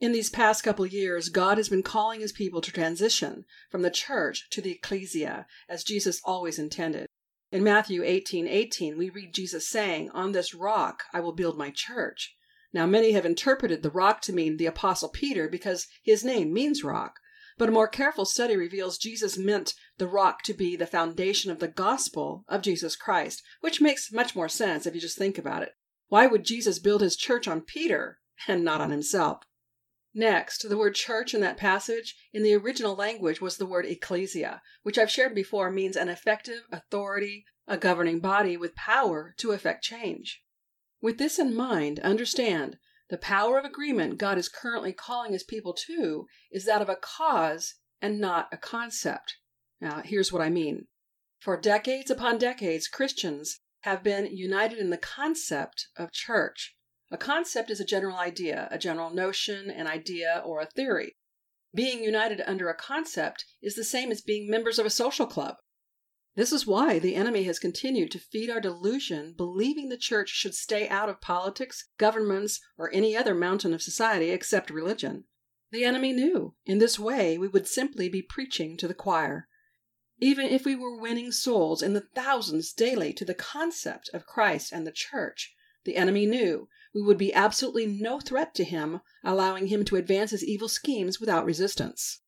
In 0.00 0.10
these 0.10 0.30
past 0.30 0.64
couple 0.64 0.84
years, 0.84 1.28
God 1.28 1.58
has 1.58 1.68
been 1.68 1.84
calling 1.84 2.20
his 2.20 2.32
people 2.32 2.60
to 2.62 2.72
transition 2.72 3.44
from 3.70 3.82
the 3.82 3.90
church 3.90 4.50
to 4.50 4.60
the 4.60 4.72
ecclesia, 4.72 5.46
as 5.68 5.84
Jesus 5.84 6.20
always 6.24 6.58
intended. 6.58 7.06
In 7.52 7.62
Matthew 7.62 8.02
18 8.02 8.48
18, 8.48 8.96
we 8.96 9.10
read 9.10 9.34
Jesus 9.34 9.68
saying, 9.68 10.08
On 10.12 10.32
this 10.32 10.54
rock 10.54 11.02
I 11.12 11.20
will 11.20 11.34
build 11.34 11.58
my 11.58 11.68
church. 11.68 12.34
Now, 12.72 12.86
many 12.86 13.12
have 13.12 13.26
interpreted 13.26 13.82
the 13.82 13.90
rock 13.90 14.22
to 14.22 14.32
mean 14.32 14.56
the 14.56 14.64
Apostle 14.64 15.10
Peter 15.10 15.50
because 15.50 15.86
his 16.02 16.24
name 16.24 16.50
means 16.54 16.82
rock. 16.82 17.16
But 17.58 17.68
a 17.68 17.72
more 17.72 17.88
careful 17.88 18.24
study 18.24 18.56
reveals 18.56 18.96
Jesus 18.96 19.36
meant 19.36 19.74
the 19.98 20.08
rock 20.08 20.42
to 20.44 20.54
be 20.54 20.76
the 20.76 20.86
foundation 20.86 21.50
of 21.50 21.58
the 21.58 21.68
gospel 21.68 22.46
of 22.48 22.62
Jesus 22.62 22.96
Christ, 22.96 23.42
which 23.60 23.82
makes 23.82 24.10
much 24.10 24.34
more 24.34 24.48
sense 24.48 24.86
if 24.86 24.94
you 24.94 25.00
just 25.02 25.18
think 25.18 25.36
about 25.36 25.62
it. 25.62 25.74
Why 26.08 26.26
would 26.26 26.46
Jesus 26.46 26.78
build 26.78 27.02
his 27.02 27.16
church 27.16 27.46
on 27.46 27.60
Peter 27.60 28.20
and 28.48 28.64
not 28.64 28.80
on 28.80 28.90
himself? 28.90 29.42
Next, 30.14 30.68
the 30.68 30.76
word 30.76 30.94
church 30.94 31.32
in 31.32 31.40
that 31.40 31.56
passage 31.56 32.16
in 32.32 32.42
the 32.42 32.54
original 32.54 32.94
language 32.94 33.40
was 33.40 33.56
the 33.56 33.66
word 33.66 33.86
ecclesia, 33.86 34.60
which 34.82 34.98
I've 34.98 35.10
shared 35.10 35.34
before 35.34 35.70
means 35.70 35.96
an 35.96 36.10
effective 36.10 36.62
authority, 36.70 37.46
a 37.66 37.78
governing 37.78 38.20
body 38.20 38.56
with 38.56 38.74
power 38.74 39.34
to 39.38 39.52
effect 39.52 39.82
change. 39.82 40.42
With 41.00 41.18
this 41.18 41.38
in 41.38 41.54
mind, 41.54 41.98
understand 42.00 42.78
the 43.08 43.18
power 43.18 43.58
of 43.58 43.64
agreement 43.64 44.18
God 44.18 44.38
is 44.38 44.48
currently 44.48 44.92
calling 44.92 45.32
his 45.32 45.42
people 45.42 45.72
to 45.86 46.26
is 46.50 46.64
that 46.66 46.82
of 46.82 46.88
a 46.88 46.96
cause 46.96 47.74
and 48.00 48.20
not 48.20 48.48
a 48.52 48.56
concept. 48.56 49.36
Now, 49.80 50.02
here's 50.04 50.32
what 50.32 50.42
I 50.42 50.50
mean. 50.50 50.88
For 51.38 51.56
decades 51.56 52.10
upon 52.10 52.38
decades, 52.38 52.86
Christians 52.86 53.60
have 53.80 54.02
been 54.02 54.36
united 54.36 54.78
in 54.78 54.90
the 54.90 54.98
concept 54.98 55.88
of 55.96 56.12
church. 56.12 56.76
A 57.12 57.18
concept 57.18 57.70
is 57.70 57.78
a 57.78 57.84
general 57.84 58.16
idea, 58.16 58.68
a 58.70 58.78
general 58.78 59.10
notion, 59.10 59.70
an 59.70 59.86
idea, 59.86 60.42
or 60.46 60.62
a 60.62 60.66
theory. 60.66 61.14
Being 61.74 62.02
united 62.02 62.40
under 62.46 62.70
a 62.70 62.74
concept 62.74 63.44
is 63.60 63.74
the 63.74 63.84
same 63.84 64.10
as 64.10 64.22
being 64.22 64.48
members 64.48 64.78
of 64.78 64.86
a 64.86 64.90
social 64.90 65.26
club. 65.26 65.56
This 66.36 66.52
is 66.52 66.66
why 66.66 66.98
the 66.98 67.14
enemy 67.14 67.42
has 67.42 67.58
continued 67.58 68.12
to 68.12 68.18
feed 68.18 68.48
our 68.48 68.62
delusion, 68.62 69.34
believing 69.36 69.90
the 69.90 69.98
church 69.98 70.30
should 70.30 70.54
stay 70.54 70.88
out 70.88 71.10
of 71.10 71.20
politics, 71.20 71.86
governments, 71.98 72.58
or 72.78 72.90
any 72.94 73.14
other 73.14 73.34
mountain 73.34 73.74
of 73.74 73.82
society 73.82 74.30
except 74.30 74.70
religion. 74.70 75.24
The 75.70 75.84
enemy 75.84 76.14
knew 76.14 76.54
in 76.64 76.78
this 76.78 76.98
way 76.98 77.36
we 77.36 77.48
would 77.48 77.68
simply 77.68 78.08
be 78.08 78.22
preaching 78.22 78.78
to 78.78 78.88
the 78.88 78.94
choir. 78.94 79.48
Even 80.18 80.46
if 80.46 80.64
we 80.64 80.74
were 80.74 80.98
winning 80.98 81.30
souls 81.30 81.82
in 81.82 81.92
the 81.92 82.08
thousands 82.14 82.72
daily 82.72 83.12
to 83.12 83.26
the 83.26 83.34
concept 83.34 84.08
of 84.14 84.24
Christ 84.24 84.72
and 84.72 84.86
the 84.86 84.92
church, 84.92 85.54
the 85.84 85.96
enemy 85.96 86.24
knew 86.24 86.68
we 86.94 87.02
would 87.02 87.18
be 87.18 87.32
absolutely 87.32 87.86
no 87.86 88.20
threat 88.20 88.54
to 88.54 88.64
him, 88.64 89.00
allowing 89.24 89.68
him 89.68 89.84
to 89.86 89.96
advance 89.96 90.30
his 90.30 90.44
evil 90.44 90.68
schemes 90.68 91.18
without 91.18 91.44
resistance. 91.44 92.20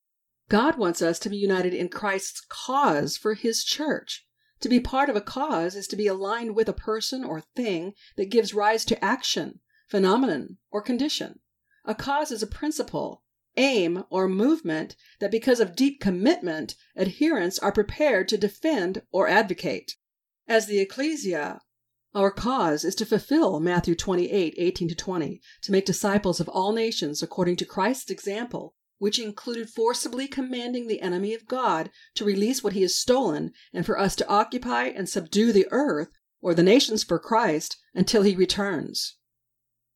God 0.49 0.77
wants 0.77 1.03
us 1.03 1.19
to 1.21 1.31
be 1.31 1.37
united 1.37 1.75
in 1.75 1.89
Christ's 1.89 2.41
cause 2.49 3.17
for 3.17 3.35
his 3.35 3.65
church. 3.65 4.27
To 4.61 4.69
be 4.69 4.81
part 4.81 5.11
of 5.11 5.17
a 5.17 5.21
cause 5.21 5.75
is 5.75 5.87
to 5.89 5.97
be 5.97 6.07
aligned 6.07 6.55
with 6.55 6.69
a 6.69 6.75
person 6.75 7.25
or 7.25 7.41
thing 7.41 7.93
that 8.17 8.31
gives 8.31 8.55
rise 8.55 8.85
to 8.87 9.05
action, 9.05 9.61
phenomenon, 9.89 10.59
or 10.71 10.81
condition. 10.81 11.41
A 11.85 11.95
cause 11.95 12.31
is 12.31 12.43
a 12.43 12.47
principle, 12.47 13.23
aim, 13.57 14.05
or 14.11 14.29
movement 14.29 14.97
that 15.21 15.31
because 15.31 15.61
of 15.61 15.77
deep 15.77 16.01
commitment, 16.01 16.77
adherents 16.97 17.59
are 17.59 17.73
prepared 17.73 18.29
to 18.29 18.39
defend 18.39 19.03
or 19.11 19.29
advocate. 19.29 19.97
As 20.49 20.67
the 20.67 20.79
ecclesia, 20.79 21.61
our 22.15 22.31
cause 22.31 22.85
is 22.85 22.95
to 22.97 23.07
fulfill 23.07 23.61
Matthew 23.61 23.95
28, 23.95 24.55
18 24.57 24.89
to 24.89 24.95
20, 24.95 25.41
to 25.63 25.73
make 25.73 25.85
disciples 25.85 26.41
of 26.41 26.49
all 26.49 26.73
nations 26.73 27.23
according 27.23 27.57
to 27.57 27.65
Christ's 27.65 28.11
example 28.11 28.75
which 28.99 29.19
included 29.19 29.69
forcibly 29.69 30.27
commanding 30.27 30.87
the 30.87 31.03
enemy 31.03 31.35
of 31.35 31.47
God 31.47 31.91
to 32.15 32.25
release 32.25 32.63
what 32.63 32.73
he 32.73 32.83
has 32.83 32.95
stolen 32.95 33.53
and 33.73 33.85
for 33.85 33.99
us 33.99 34.17
to 34.17 34.29
occupy 34.29 34.85
and 34.85 35.09
subdue 35.09 35.53
the 35.53 35.67
earth 35.71 36.09
or 36.41 36.55
the 36.55 36.63
nations 36.63 37.05
for 37.05 37.19
Christ 37.19 37.77
until 37.95 38.23
he 38.23 38.35
returns. 38.35 39.17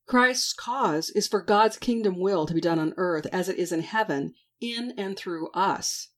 Christ's 0.06 0.52
cause 0.52 1.10
is 1.10 1.28
for 1.28 1.42
God's 1.42 1.76
kingdom 1.76 2.18
will 2.18 2.46
to 2.46 2.54
be 2.54 2.60
done 2.60 2.78
on 2.78 2.94
earth 2.96 3.26
as 3.32 3.48
it 3.48 3.58
is 3.58 3.72
in 3.72 3.80
heaven, 3.80 4.34
in 4.60 4.92
and 4.96 5.16
through 5.16 5.48
us. 5.52 6.08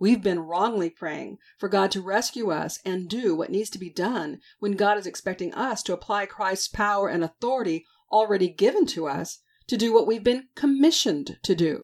We've 0.00 0.22
been 0.22 0.40
wrongly 0.40 0.90
praying 0.90 1.38
for 1.58 1.68
God 1.68 1.90
to 1.90 2.00
rescue 2.00 2.50
us 2.50 2.78
and 2.84 3.08
do 3.08 3.34
what 3.34 3.50
needs 3.50 3.68
to 3.70 3.78
be 3.78 3.90
done 3.90 4.40
when 4.60 4.72
God 4.72 4.96
is 4.96 5.06
expecting 5.06 5.52
us 5.54 5.82
to 5.84 5.92
apply 5.92 6.26
Christ's 6.26 6.68
power 6.68 7.08
and 7.08 7.24
authority 7.24 7.84
already 8.10 8.48
given 8.48 8.86
to 8.86 9.08
us 9.08 9.40
to 9.66 9.76
do 9.76 9.92
what 9.92 10.06
we've 10.06 10.24
been 10.24 10.48
commissioned 10.54 11.38
to 11.42 11.54
do. 11.54 11.82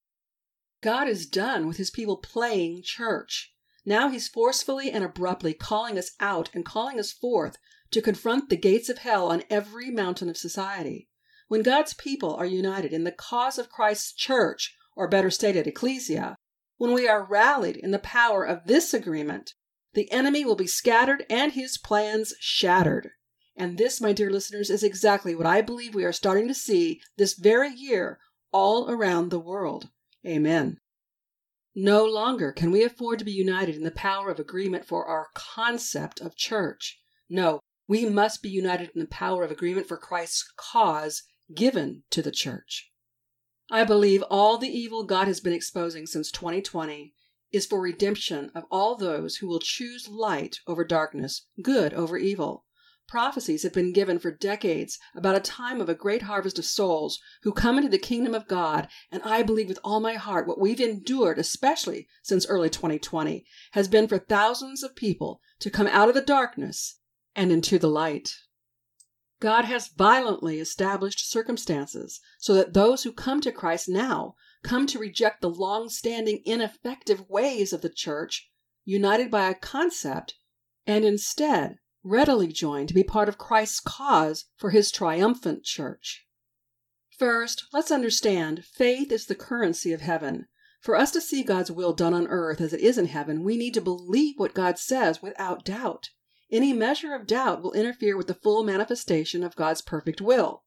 God 0.81 1.09
is 1.09 1.27
done 1.27 1.67
with 1.67 1.77
his 1.77 1.91
people 1.91 2.17
playing 2.17 2.83
church. 2.83 3.53
Now 3.85 4.09
he's 4.09 4.29
forcefully 4.29 4.91
and 4.91 5.03
abruptly 5.03 5.53
calling 5.53 5.99
us 5.99 6.13
out 6.21 6.51
and 6.55 6.65
calling 6.65 6.99
us 6.99 7.13
forth 7.13 7.59
to 7.91 8.01
confront 8.01 8.49
the 8.49 8.57
gates 8.57 8.89
of 8.89 8.99
hell 8.99 9.29
on 9.29 9.43
every 9.51 9.91
mountain 9.91 10.29
of 10.29 10.37
society. 10.37 11.09
When 11.49 11.63
God's 11.63 11.95
people 11.95 12.35
are 12.35 12.47
united 12.47 12.93
in 12.93 13.05
the 13.05 13.13
cause 13.13 13.59
of 13.59 13.69
Christ's 13.69 14.13
church, 14.13 14.75
or 14.97 15.09
better 15.09 15.31
stated, 15.31 15.67
ecclesia, 15.67 16.37
when 16.77 16.93
we 16.93 17.09
are 17.09 17.25
rallied 17.25 17.77
in 17.77 17.91
the 17.91 17.99
power 17.99 18.45
of 18.45 18.67
this 18.67 18.93
agreement, 18.93 19.55
the 19.95 20.11
enemy 20.11 20.45
will 20.45 20.57
be 20.57 20.67
scattered 20.67 21.25
and 21.31 21.53
his 21.53 21.79
plans 21.79 22.35
shattered. 22.41 23.11
And 23.57 23.79
this, 23.79 24.01
my 24.01 24.13
dear 24.13 24.31
listeners, 24.31 24.71
is 24.71 24.83
exactly 24.83 25.35
what 25.35 25.47
I 25.47 25.61
believe 25.61 25.95
we 25.95 26.05
are 26.05 26.13
starting 26.13 26.49
to 26.49 26.55
see 26.55 27.01
this 27.17 27.35
very 27.35 27.71
year 27.73 28.19
all 28.53 28.91
around 28.91 29.31
the 29.31 29.39
world. 29.39 29.91
Amen. 30.27 30.79
No 31.77 32.05
longer 32.05 32.53
can 32.53 32.71
we 32.71 32.85
afford 32.85 33.19
to 33.19 33.25
be 33.25 33.33
united 33.33 33.77
in 33.77 33.83
the 33.83 33.91
power 33.91 34.31
of 34.31 34.39
agreement 34.39 34.85
for 34.85 35.07
our 35.07 35.29
concept 35.35 36.21
of 36.21 36.37
church. 36.37 37.01
No, 37.29 37.61
we 37.87 38.09
must 38.09 38.43
be 38.43 38.49
united 38.49 38.91
in 38.95 39.01
the 39.01 39.07
power 39.07 39.45
of 39.45 39.51
agreement 39.51 39.87
for 39.87 39.97
Christ's 39.97 40.53
cause 40.57 41.23
given 41.55 42.05
to 42.11 42.23
the 42.23 42.31
church. 42.31 42.91
I 43.71 43.85
believe 43.85 44.23
all 44.31 44.59
the 44.59 44.69
evil 44.69 45.05
God 45.05 45.27
has 45.27 45.41
been 45.41 45.53
exposing 45.53 46.07
since 46.07 46.31
2020 46.31 47.15
is 47.53 47.67
for 47.67 47.81
redemption 47.81 48.51
of 48.55 48.65
all 48.71 48.97
those 48.97 49.37
who 49.37 49.47
will 49.47 49.61
choose 49.61 50.09
light 50.09 50.59
over 50.67 50.85
darkness, 50.85 51.47
good 51.63 51.95
over 51.95 52.17
evil, 52.17 52.65
Prophecies 53.07 53.65
have 53.65 53.75
been 53.75 53.93
given 53.93 54.19
for 54.19 54.31
decades 54.31 54.99
about 55.15 55.37
a 55.37 55.41
time 55.41 55.81
of 55.81 55.91
a 55.91 55.95
great 55.95 56.23
harvest 56.23 56.59
of 56.59 56.65
souls 56.65 57.21
who 57.43 57.53
come 57.53 57.77
into 57.77 57.91
the 57.91 57.99
kingdom 57.99 58.35
of 58.35 58.49
God, 58.49 58.89
and 59.13 59.23
I 59.23 59.43
believe 59.43 59.69
with 59.69 59.79
all 59.85 60.01
my 60.01 60.15
heart 60.15 60.49
what 60.49 60.59
we've 60.59 60.81
endured, 60.81 61.39
especially 61.39 62.09
since 62.23 62.47
early 62.47 62.71
2020, 62.71 63.45
has 63.73 63.89
been 63.89 64.09
for 64.09 64.19
thousands 64.19 64.83
of 64.83 64.97
people 64.97 65.43
to 65.61 65.71
come 65.71 65.87
out 65.87 66.09
of 66.09 66.15
the 66.15 66.23
darkness 66.23 66.99
and 67.37 67.53
into 67.53 67.79
the 67.79 67.91
light. 67.91 68.35
God 69.45 69.67
has 69.67 69.89
violently 69.89 70.59
established 70.59 71.31
circumstances 71.31 72.19
so 72.39 72.55
that 72.55 72.73
those 72.73 73.03
who 73.03 73.13
come 73.13 73.43
to 73.43 73.53
Christ 73.53 73.91
now 73.91 74.37
come 74.63 74.87
to 74.87 74.99
reject 74.99 75.43
the 75.43 75.51
long 75.51 75.91
standing 75.91 76.41
ineffective 76.47 77.29
ways 77.29 77.75
of 77.75 77.83
the 77.83 77.91
church, 77.91 78.51
united 78.87 79.31
by 79.31 79.51
a 79.51 79.55
concept, 79.55 80.37
and 80.87 81.05
instead 81.05 81.77
readily 82.03 82.47
join 82.47 82.87
to 82.87 82.95
be 82.95 83.05
part 83.05 83.29
of 83.29 83.37
Christ's 83.37 83.81
cause 83.81 84.47
for 84.57 84.71
his 84.71 84.91
triumphant 84.91 85.63
church. 85.63 86.27
First, 87.19 87.65
let's 87.71 87.91
understand 87.91 88.65
faith 88.65 89.13
is 89.13 89.27
the 89.27 89.35
currency 89.35 89.93
of 89.93 90.01
heaven. 90.01 90.47
For 90.81 90.97
us 90.97 91.11
to 91.11 91.21
see 91.21 91.43
God's 91.43 91.71
will 91.71 91.93
done 91.93 92.15
on 92.15 92.29
earth 92.29 92.63
as 92.63 92.73
it 92.73 92.81
is 92.81 92.97
in 92.97 93.09
heaven, 93.09 93.45
we 93.45 93.59
need 93.59 93.75
to 93.75 93.83
believe 93.83 94.39
what 94.39 94.55
God 94.55 94.79
says 94.79 95.21
without 95.21 95.67
doubt. 95.67 96.09
Any 96.55 96.73
measure 96.73 97.13
of 97.17 97.27
doubt 97.27 97.65
will 97.65 97.73
interfere 97.73 98.17
with 98.17 98.29
the 98.29 98.35
full 98.35 98.63
manifestation 98.63 99.43
of 99.43 99.57
God's 99.57 99.83
perfect 99.83 100.21
will. 100.21 100.63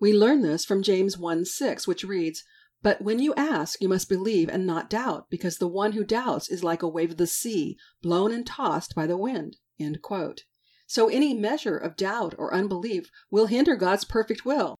We 0.00 0.12
learn 0.12 0.42
this 0.42 0.64
from 0.64 0.82
James 0.82 1.16
1 1.16 1.44
6, 1.44 1.86
which 1.86 2.02
reads, 2.02 2.42
But 2.82 3.00
when 3.00 3.20
you 3.20 3.32
ask, 3.36 3.80
you 3.80 3.88
must 3.88 4.08
believe 4.08 4.48
and 4.48 4.66
not 4.66 4.90
doubt, 4.90 5.30
because 5.30 5.58
the 5.58 5.68
one 5.68 5.92
who 5.92 6.02
doubts 6.02 6.48
is 6.48 6.64
like 6.64 6.82
a 6.82 6.88
wave 6.88 7.12
of 7.12 7.18
the 7.18 7.28
sea, 7.28 7.78
blown 8.02 8.32
and 8.32 8.44
tossed 8.44 8.96
by 8.96 9.06
the 9.06 9.16
wind. 9.16 9.58
So 10.88 11.08
any 11.08 11.34
measure 11.34 11.78
of 11.78 11.94
doubt 11.94 12.34
or 12.36 12.52
unbelief 12.52 13.08
will 13.30 13.46
hinder 13.46 13.76
God's 13.76 14.04
perfect 14.04 14.44
will. 14.44 14.74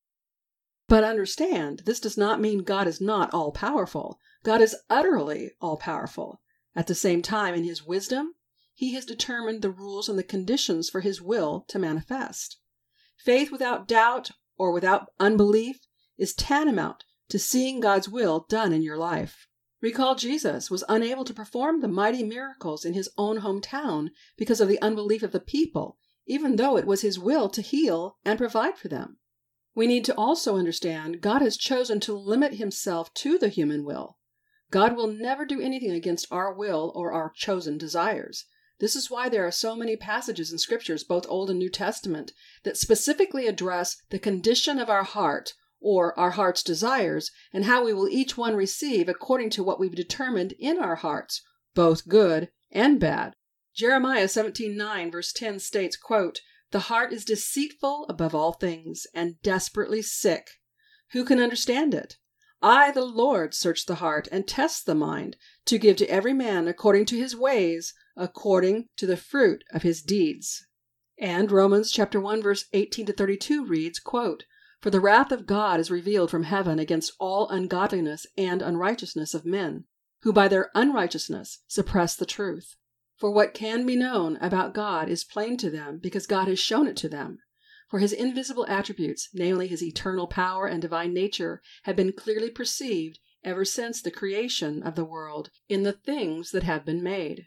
But 0.88 1.04
understand, 1.04 1.82
this 1.86 2.00
does 2.00 2.18
not 2.18 2.40
mean 2.40 2.64
God 2.64 2.88
is 2.88 3.00
not 3.00 3.32
all 3.32 3.52
powerful. 3.52 4.18
God 4.42 4.60
is 4.60 4.74
utterly 4.90 5.52
all 5.60 5.76
powerful. 5.76 6.40
At 6.74 6.88
the 6.88 6.96
same 6.96 7.22
time, 7.22 7.54
in 7.54 7.62
his 7.62 7.86
wisdom, 7.86 8.34
he 8.78 8.92
has 8.92 9.06
determined 9.06 9.62
the 9.62 9.70
rules 9.70 10.06
and 10.06 10.18
the 10.18 10.22
conditions 10.22 10.90
for 10.90 11.00
his 11.00 11.22
will 11.22 11.64
to 11.66 11.78
manifest. 11.78 12.58
Faith 13.16 13.50
without 13.50 13.88
doubt 13.88 14.32
or 14.58 14.70
without 14.70 15.08
unbelief 15.18 15.80
is 16.18 16.34
tantamount 16.34 17.02
to 17.30 17.38
seeing 17.38 17.80
God's 17.80 18.06
will 18.06 18.44
done 18.50 18.74
in 18.74 18.82
your 18.82 18.98
life. 18.98 19.48
Recall 19.80 20.14
Jesus 20.14 20.70
was 20.70 20.84
unable 20.90 21.24
to 21.24 21.32
perform 21.32 21.80
the 21.80 21.88
mighty 21.88 22.22
miracles 22.22 22.84
in 22.84 22.92
his 22.92 23.08
own 23.16 23.40
hometown 23.40 24.10
because 24.36 24.60
of 24.60 24.68
the 24.68 24.80
unbelief 24.82 25.22
of 25.22 25.32
the 25.32 25.40
people, 25.40 25.96
even 26.26 26.56
though 26.56 26.76
it 26.76 26.86
was 26.86 27.00
his 27.00 27.18
will 27.18 27.48
to 27.48 27.62
heal 27.62 28.18
and 28.26 28.38
provide 28.38 28.76
for 28.76 28.88
them. 28.88 29.16
We 29.74 29.86
need 29.86 30.04
to 30.04 30.14
also 30.16 30.56
understand 30.56 31.22
God 31.22 31.40
has 31.40 31.56
chosen 31.56 31.98
to 32.00 32.12
limit 32.12 32.54
himself 32.54 33.12
to 33.14 33.38
the 33.38 33.48
human 33.48 33.84
will. 33.84 34.18
God 34.70 34.96
will 34.96 35.06
never 35.06 35.46
do 35.46 35.62
anything 35.62 35.92
against 35.92 36.26
our 36.30 36.52
will 36.52 36.92
or 36.94 37.12
our 37.12 37.32
chosen 37.34 37.78
desires. 37.78 38.44
This 38.78 38.94
is 38.94 39.10
why 39.10 39.28
there 39.28 39.46
are 39.46 39.50
so 39.50 39.74
many 39.74 39.96
passages 39.96 40.52
in 40.52 40.58
scriptures, 40.58 41.02
both 41.02 41.26
Old 41.28 41.48
and 41.48 41.58
New 41.58 41.70
Testament, 41.70 42.32
that 42.62 42.76
specifically 42.76 43.46
address 43.46 43.96
the 44.10 44.18
condition 44.18 44.78
of 44.78 44.90
our 44.90 45.04
heart 45.04 45.54
or 45.80 46.18
our 46.18 46.32
heart's 46.32 46.62
desires 46.62 47.30
and 47.52 47.64
how 47.64 47.84
we 47.84 47.94
will 47.94 48.08
each 48.08 48.36
one 48.36 48.54
receive 48.54 49.08
according 49.08 49.50
to 49.50 49.62
what 49.62 49.80
we've 49.80 49.94
determined 49.94 50.52
in 50.58 50.78
our 50.78 50.96
hearts, 50.96 51.42
both 51.74 52.08
good 52.08 52.50
and 52.70 53.00
bad. 53.00 53.34
Jeremiah 53.74 54.26
17:9 54.28 55.10
verse 55.10 55.32
10 55.32 55.58
states, 55.58 55.96
quote, 55.96 56.40
"The 56.70 56.80
heart 56.90 57.12
is 57.12 57.24
deceitful 57.24 58.06
above 58.08 58.34
all 58.34 58.52
things 58.52 59.06
and 59.14 59.40
desperately 59.42 60.02
sick. 60.02 60.48
Who 61.12 61.24
can 61.24 61.40
understand 61.40 61.94
it? 61.94 62.16
I, 62.60 62.90
the 62.90 63.04
Lord, 63.04 63.54
search 63.54 63.86
the 63.86 63.96
heart 63.96 64.28
and 64.32 64.48
test 64.48 64.86
the 64.86 64.94
mind, 64.94 65.36
to 65.66 65.78
give 65.78 65.96
to 65.96 66.10
every 66.10 66.32
man 66.32 66.68
according 66.68 67.06
to 67.06 67.18
his 67.18 67.36
ways, 67.36 67.94
according 68.16 68.88
to 68.96 69.06
the 69.06 69.16
fruit 69.16 69.62
of 69.72 69.82
his 69.82 70.02
deeds." 70.02 70.66
And 71.18 71.50
Romans 71.50 71.90
chapter 71.90 72.20
1 72.20 72.42
verse 72.42 72.64
18 72.72 73.06
to 73.06 73.12
32 73.12 73.64
reads, 73.64 73.98
quote, 73.98 74.44
"For 74.80 74.90
the 74.90 75.00
wrath 75.00 75.32
of 75.32 75.46
God 75.46 75.80
is 75.80 75.90
revealed 75.90 76.30
from 76.30 76.44
heaven 76.44 76.78
against 76.78 77.12
all 77.18 77.48
ungodliness 77.48 78.26
and 78.36 78.62
unrighteousness 78.62 79.34
of 79.34 79.44
men, 79.44 79.84
who 80.22 80.32
by 80.32 80.48
their 80.48 80.70
unrighteousness 80.74 81.60
suppress 81.68 82.16
the 82.16 82.26
truth. 82.26 82.76
For 83.16 83.30
what 83.30 83.54
can 83.54 83.86
be 83.86 83.96
known 83.96 84.36
about 84.38 84.74
God 84.74 85.08
is 85.08 85.24
plain 85.24 85.56
to 85.58 85.70
them 85.70 85.98
because 85.98 86.26
God 86.26 86.48
has 86.48 86.58
shown 86.58 86.86
it 86.86 86.96
to 86.98 87.08
them. 87.08 87.38
For 87.88 88.00
his 88.00 88.12
invisible 88.12 88.66
attributes, 88.66 89.28
namely 89.32 89.68
his 89.68 89.82
eternal 89.82 90.26
power 90.26 90.66
and 90.66 90.82
divine 90.82 91.14
nature, 91.14 91.62
have 91.84 91.96
been 91.96 92.12
clearly 92.12 92.50
perceived 92.50 93.20
ever 93.44 93.64
since 93.64 94.02
the 94.02 94.10
creation 94.10 94.82
of 94.82 94.96
the 94.96 95.04
world 95.04 95.50
in 95.68 95.84
the 95.84 95.92
things 95.92 96.50
that 96.50 96.64
have 96.64 96.84
been 96.84 97.02
made. 97.02 97.46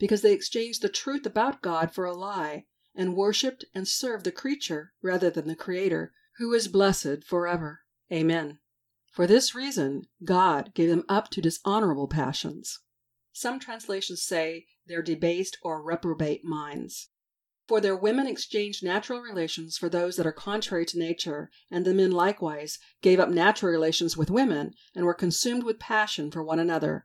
because 0.00 0.22
they 0.22 0.32
exchanged 0.32 0.82
the 0.82 0.88
truth 0.88 1.26
about 1.26 1.62
God 1.62 1.92
for 1.92 2.06
a 2.06 2.16
lie, 2.16 2.64
and 2.94 3.14
worshipped 3.14 3.66
and 3.74 3.86
served 3.86 4.24
the 4.24 4.32
creature 4.32 4.92
rather 5.02 5.30
than 5.30 5.46
the 5.46 5.54
Creator, 5.54 6.12
who 6.38 6.52
is 6.54 6.66
blessed 6.66 7.22
forever. 7.24 7.82
Amen. 8.10 8.58
For 9.12 9.26
this 9.26 9.54
reason 9.54 10.08
God 10.24 10.72
gave 10.74 10.88
them 10.88 11.04
up 11.08 11.28
to 11.30 11.42
dishonorable 11.42 12.08
passions. 12.08 12.80
Some 13.32 13.60
translations 13.60 14.22
say 14.22 14.66
their 14.86 15.02
debased 15.02 15.58
or 15.62 15.82
reprobate 15.82 16.44
minds. 16.44 17.10
For 17.68 17.80
their 17.80 17.94
women 17.94 18.26
exchanged 18.26 18.82
natural 18.82 19.20
relations 19.20 19.76
for 19.76 19.88
those 19.88 20.16
that 20.16 20.26
are 20.26 20.32
contrary 20.32 20.86
to 20.86 20.98
nature, 20.98 21.50
and 21.70 21.84
the 21.84 21.94
men 21.94 22.10
likewise 22.10 22.78
gave 23.02 23.20
up 23.20 23.28
natural 23.28 23.70
relations 23.70 24.16
with 24.16 24.30
women, 24.30 24.72
and 24.94 25.04
were 25.04 25.14
consumed 25.14 25.62
with 25.62 25.78
passion 25.78 26.30
for 26.30 26.42
one 26.42 26.58
another, 26.58 27.04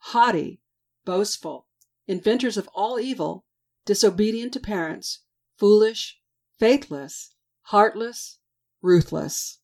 haughty, 0.00 0.60
boastful, 1.04 1.68
inventors 2.06 2.56
of 2.56 2.68
all 2.74 2.98
evil, 2.98 3.44
disobedient 3.84 4.52
to 4.52 4.60
parents, 4.60 5.20
foolish, 5.56 6.20
faithless, 6.58 7.34
heartless, 7.62 8.38
ruthless. 8.82 9.58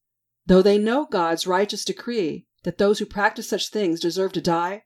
Though 0.47 0.63
they 0.63 0.79
know 0.79 1.07
God's 1.07 1.47
righteous 1.47 1.85
decree 1.85 2.47
that 2.63 2.79
those 2.79 2.99
who 2.99 3.07
practice 3.07 3.49
such 3.49 3.69
things 3.69 4.01
deserve 4.01 4.33
to 4.33 4.41
die, 4.41 4.85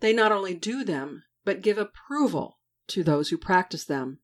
they 0.00 0.12
not 0.12 0.32
only 0.32 0.54
do 0.54 0.84
them, 0.84 1.24
but 1.44 1.62
give 1.62 1.78
approval 1.78 2.58
to 2.88 3.02
those 3.02 3.28
who 3.28 3.38
practice 3.38 3.84
them. 3.84 4.20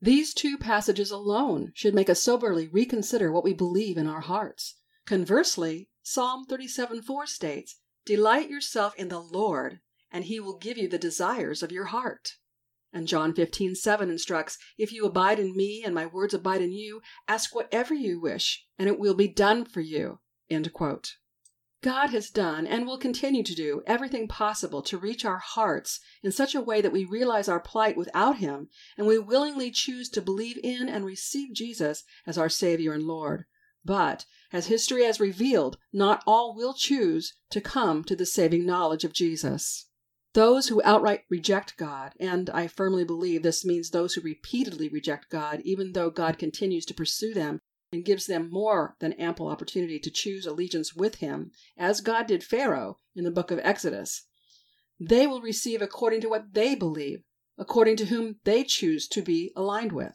These 0.00 0.34
two 0.34 0.58
passages 0.58 1.10
alone 1.10 1.72
should 1.74 1.94
make 1.94 2.10
us 2.10 2.22
soberly 2.22 2.68
reconsider 2.68 3.32
what 3.32 3.44
we 3.44 3.54
believe 3.54 3.96
in 3.96 4.06
our 4.06 4.20
hearts. 4.20 4.76
Conversely, 5.06 5.90
Psalm 6.02 6.44
37 6.44 7.02
4 7.02 7.26
states, 7.26 7.80
Delight 8.04 8.50
yourself 8.50 8.94
in 8.96 9.08
the 9.08 9.20
Lord, 9.20 9.80
and 10.10 10.24
he 10.24 10.38
will 10.38 10.58
give 10.58 10.76
you 10.76 10.88
the 10.88 10.98
desires 10.98 11.62
of 11.62 11.72
your 11.72 11.86
heart. 11.86 12.36
And 12.92 13.08
John 13.08 13.34
15 13.34 13.74
7 13.74 14.10
instructs, 14.10 14.58
If 14.78 14.92
you 14.92 15.04
abide 15.04 15.38
in 15.38 15.56
me 15.56 15.82
and 15.84 15.94
my 15.94 16.06
words 16.06 16.34
abide 16.34 16.62
in 16.62 16.72
you, 16.72 17.00
ask 17.26 17.54
whatever 17.54 17.94
you 17.94 18.20
wish, 18.20 18.66
and 18.78 18.88
it 18.88 18.98
will 18.98 19.14
be 19.14 19.26
done 19.26 19.64
for 19.64 19.80
you. 19.80 20.20
God 21.84 22.10
has 22.10 22.30
done 22.30 22.66
and 22.66 22.86
will 22.86 22.98
continue 22.98 23.42
to 23.42 23.54
do 23.54 23.82
everything 23.86 24.28
possible 24.28 24.80
to 24.82 24.96
reach 24.96 25.24
our 25.24 25.38
hearts 25.38 26.00
in 26.22 26.32
such 26.32 26.54
a 26.54 26.60
way 26.60 26.80
that 26.80 26.92
we 26.92 27.04
realize 27.04 27.48
our 27.48 27.60
plight 27.60 27.96
without 27.96 28.38
Him 28.38 28.68
and 28.96 29.06
we 29.06 29.18
willingly 29.18 29.70
choose 29.70 30.08
to 30.10 30.22
believe 30.22 30.58
in 30.62 30.88
and 30.88 31.04
receive 31.04 31.52
Jesus 31.52 32.04
as 32.26 32.38
our 32.38 32.48
Savior 32.48 32.92
and 32.92 33.02
Lord. 33.02 33.44
But, 33.84 34.24
as 34.54 34.68
history 34.68 35.02
has 35.02 35.18
revealed, 35.18 35.76
not 35.92 36.22
all 36.28 36.54
will 36.54 36.74
choose 36.74 37.34
to 37.50 37.60
come 37.60 38.04
to 38.04 38.14
the 38.14 38.24
saving 38.24 38.64
knowledge 38.64 39.02
of 39.02 39.12
Jesus. 39.12 39.88
Those 40.32 40.68
who 40.68 40.80
outright 40.84 41.24
reject 41.28 41.76
God, 41.76 42.12
and 42.20 42.48
I 42.50 42.68
firmly 42.68 43.02
believe 43.02 43.42
this 43.42 43.64
means 43.64 43.90
those 43.90 44.14
who 44.14 44.20
repeatedly 44.20 44.88
reject 44.88 45.28
God, 45.28 45.60
even 45.64 45.90
though 45.90 46.08
God 46.08 46.38
continues 46.38 46.86
to 46.86 46.94
pursue 46.94 47.34
them 47.34 47.58
and 47.92 48.04
gives 48.04 48.26
them 48.26 48.48
more 48.48 48.94
than 49.00 49.14
ample 49.14 49.48
opportunity 49.48 49.98
to 49.98 50.10
choose 50.10 50.46
allegiance 50.46 50.94
with 50.94 51.16
him, 51.16 51.50
as 51.76 52.00
God 52.00 52.28
did 52.28 52.44
Pharaoh 52.44 53.00
in 53.16 53.24
the 53.24 53.32
book 53.32 53.50
of 53.50 53.58
Exodus. 53.58 54.24
They 55.00 55.26
will 55.26 55.40
receive 55.40 55.82
according 55.82 56.20
to 56.20 56.28
what 56.28 56.54
they 56.54 56.76
believe, 56.76 57.24
according 57.58 57.96
to 57.96 58.06
whom 58.06 58.36
they 58.44 58.62
choose 58.62 59.08
to 59.08 59.20
be 59.20 59.52
aligned 59.56 59.90
with. 59.90 60.14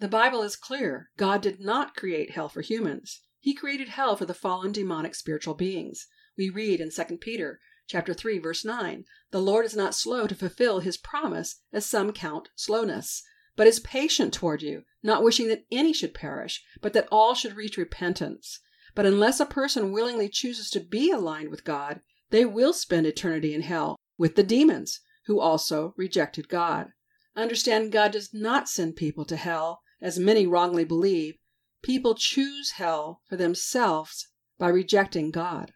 The 0.00 0.08
Bible 0.08 0.40
is 0.40 0.56
clear. 0.56 1.10
God 1.18 1.42
did 1.42 1.60
not 1.60 1.94
create 1.94 2.30
hell 2.30 2.48
for 2.48 2.62
humans. 2.62 3.20
He 3.42 3.54
created 3.54 3.88
hell 3.88 4.14
for 4.14 4.24
the 4.24 4.34
fallen 4.34 4.70
demonic 4.70 5.16
spiritual 5.16 5.54
beings. 5.54 6.06
We 6.38 6.48
read 6.48 6.80
in 6.80 6.92
2 6.92 7.18
Peter 7.18 7.58
chapter 7.88 8.14
3 8.14 8.38
verse 8.38 8.64
9, 8.64 9.04
"The 9.32 9.42
Lord 9.42 9.66
is 9.66 9.74
not 9.74 9.96
slow 9.96 10.28
to 10.28 10.34
fulfill 10.36 10.78
his 10.78 10.96
promise, 10.96 11.56
as 11.72 11.84
some 11.84 12.12
count 12.12 12.50
slowness, 12.54 13.24
but 13.56 13.66
is 13.66 13.80
patient 13.80 14.32
toward 14.32 14.62
you, 14.62 14.84
not 15.02 15.24
wishing 15.24 15.48
that 15.48 15.66
any 15.72 15.92
should 15.92 16.14
perish, 16.14 16.62
but 16.80 16.92
that 16.92 17.08
all 17.10 17.34
should 17.34 17.56
reach 17.56 17.76
repentance. 17.76 18.60
But 18.94 19.06
unless 19.06 19.40
a 19.40 19.44
person 19.44 19.90
willingly 19.90 20.28
chooses 20.28 20.70
to 20.70 20.80
be 20.80 21.10
aligned 21.10 21.48
with 21.48 21.64
God, 21.64 22.00
they 22.30 22.44
will 22.44 22.72
spend 22.72 23.08
eternity 23.08 23.54
in 23.54 23.62
hell 23.62 23.98
with 24.16 24.36
the 24.36 24.44
demons, 24.44 25.00
who 25.26 25.40
also 25.40 25.94
rejected 25.96 26.48
God. 26.48 26.92
Understand 27.34 27.90
God 27.90 28.12
does 28.12 28.32
not 28.32 28.68
send 28.68 28.94
people 28.94 29.24
to 29.24 29.36
hell, 29.36 29.82
as 30.00 30.16
many 30.16 30.46
wrongly 30.46 30.84
believe. 30.84 31.38
People 31.82 32.14
choose 32.14 32.72
hell 32.72 33.22
for 33.28 33.36
themselves 33.36 34.28
by 34.58 34.68
rejecting 34.68 35.30
God. 35.30 35.72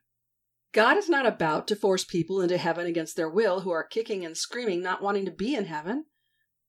God 0.72 0.96
is 0.96 1.08
not 1.08 1.26
about 1.26 1.66
to 1.68 1.76
force 1.76 2.04
people 2.04 2.40
into 2.40 2.58
heaven 2.58 2.86
against 2.86 3.16
their 3.16 3.30
will 3.30 3.60
who 3.60 3.70
are 3.70 3.82
kicking 3.82 4.24
and 4.24 4.36
screaming, 4.36 4.82
not 4.82 5.02
wanting 5.02 5.24
to 5.24 5.30
be 5.30 5.54
in 5.54 5.64
heaven. 5.64 6.04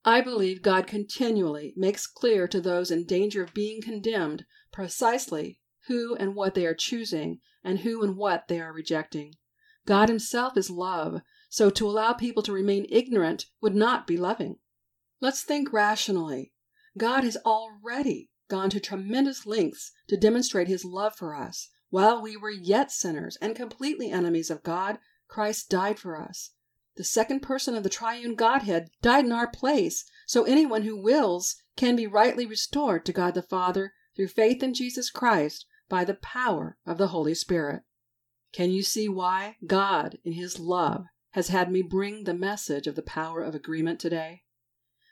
I 0.04 0.22
believe 0.22 0.62
God 0.62 0.88
continually 0.88 1.74
makes 1.76 2.08
clear 2.08 2.48
to 2.48 2.62
those 2.62 2.90
in 2.90 3.06
danger 3.06 3.44
of 3.44 3.54
being 3.54 3.82
condemned 3.82 4.46
precisely 4.72 5.60
who 5.88 6.16
and 6.16 6.34
what 6.34 6.56
they 6.56 6.66
are 6.66 6.74
choosing 6.74 7.42
and 7.64 7.80
who 7.80 8.02
and 8.04 8.16
what 8.16 8.48
they 8.48 8.62
are 8.62 8.72
rejecting. 8.72 9.36
God 9.86 10.10
Himself 10.10 10.58
is 10.58 10.70
love, 10.70 11.22
So 11.50 11.70
to 11.70 11.88
allow 11.88 12.14
people 12.14 12.44
to 12.44 12.52
remain 12.52 12.86
ignorant 12.90 13.46
would 13.62 13.76
not 13.76 14.08
be 14.08 14.18
loving. 14.18 14.58
Let's 15.20 15.44
think 15.44 15.72
rationally. 15.74 16.54
God 16.98 17.24
has 17.24 17.38
already 17.46 18.30
gone 18.48 18.70
to 18.70 18.80
tremendous 18.80 19.46
lengths 19.46 19.92
to 20.08 20.18
demonstrate 20.18 20.68
his 20.68 20.86
love 20.86 21.16
for 21.16 21.36
us. 21.36 21.70
While 21.90 22.22
we 22.22 22.36
were 22.36 22.52
yet 22.52 22.92
sinners 22.92 23.38
and 23.42 23.56
completely 23.56 24.12
enemies 24.12 24.50
of 24.50 24.64
God, 24.64 25.00
Christ 25.28 25.70
died 25.70 26.00
for 26.00 26.20
us. 26.20 26.52
The 26.96 27.04
second 27.04 27.42
person 27.42 27.76
of 27.76 27.84
the 27.84 27.90
triune 27.90 28.36
Godhead 28.36 28.90
died 29.02 29.26
in 29.26 29.32
our 29.32 29.50
place, 29.50 30.04
so 30.26 30.44
anyone 30.44 30.82
who 30.82 31.00
wills 31.00 31.56
can 31.76 31.96
be 31.96 32.08
rightly 32.08 32.46
restored 32.46 33.06
to 33.06 33.14
God 33.14 33.36
the 33.36 33.42
Father 33.42 33.94
through 34.16 34.30
faith 34.30 34.64
in 34.64 34.74
Jesus 34.74 35.12
Christ 35.12 35.66
by 35.90 36.04
the 36.04 36.16
power 36.16 36.78
of 36.86 36.98
the 36.98 37.08
Holy 37.08 37.36
Spirit. 37.36 37.84
Can 38.52 38.72
you 38.72 38.82
see 38.82 39.08
why 39.08 39.58
God, 39.66 40.18
in 40.24 40.34
His 40.34 40.60
love, 40.60 41.06
has 41.32 41.50
had 41.50 41.72
me 41.72 41.84
bring 41.84 42.24
the 42.24 42.34
message 42.34 42.88
of 42.88 42.96
the 42.96 43.04
power 43.04 43.44
of 43.44 43.54
agreement 43.54 44.00
today? 44.00 44.42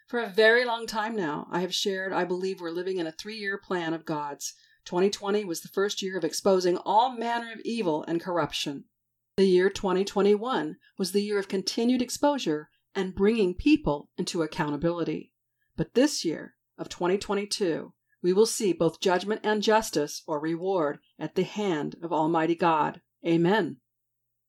For 0.07 0.19
a 0.19 0.29
very 0.29 0.65
long 0.65 0.85
time 0.85 1.15
now, 1.15 1.47
I 1.49 1.61
have 1.61 1.73
shared 1.73 2.13
I 2.13 2.25
believe 2.25 2.61
we're 2.61 2.69
living 2.69 2.97
in 2.97 3.07
a 3.07 3.11
three 3.11 3.37
year 3.37 3.57
plan 3.57 3.93
of 3.93 4.05
God's. 4.05 4.53
2020 4.85 5.43
was 5.45 5.61
the 5.61 5.67
first 5.67 6.03
year 6.03 6.15
of 6.15 6.23
exposing 6.23 6.77
all 6.77 7.17
manner 7.17 7.51
of 7.51 7.59
evil 7.61 8.05
and 8.07 8.21
corruption. 8.21 8.83
The 9.37 9.47
year 9.47 9.69
2021 9.71 10.77
was 10.99 11.11
the 11.11 11.23
year 11.23 11.39
of 11.39 11.47
continued 11.47 12.03
exposure 12.03 12.69
and 12.93 13.15
bringing 13.15 13.55
people 13.55 14.11
into 14.15 14.43
accountability. 14.43 15.31
But 15.75 15.95
this 15.95 16.23
year 16.23 16.53
of 16.77 16.87
2022, 16.87 17.91
we 18.21 18.31
will 18.31 18.45
see 18.45 18.73
both 18.73 19.01
judgment 19.01 19.41
and 19.43 19.63
justice 19.63 20.21
or 20.27 20.39
reward 20.39 20.99
at 21.17 21.33
the 21.33 21.43
hand 21.43 21.95
of 22.03 22.13
Almighty 22.13 22.55
God. 22.55 23.01
Amen. 23.25 23.77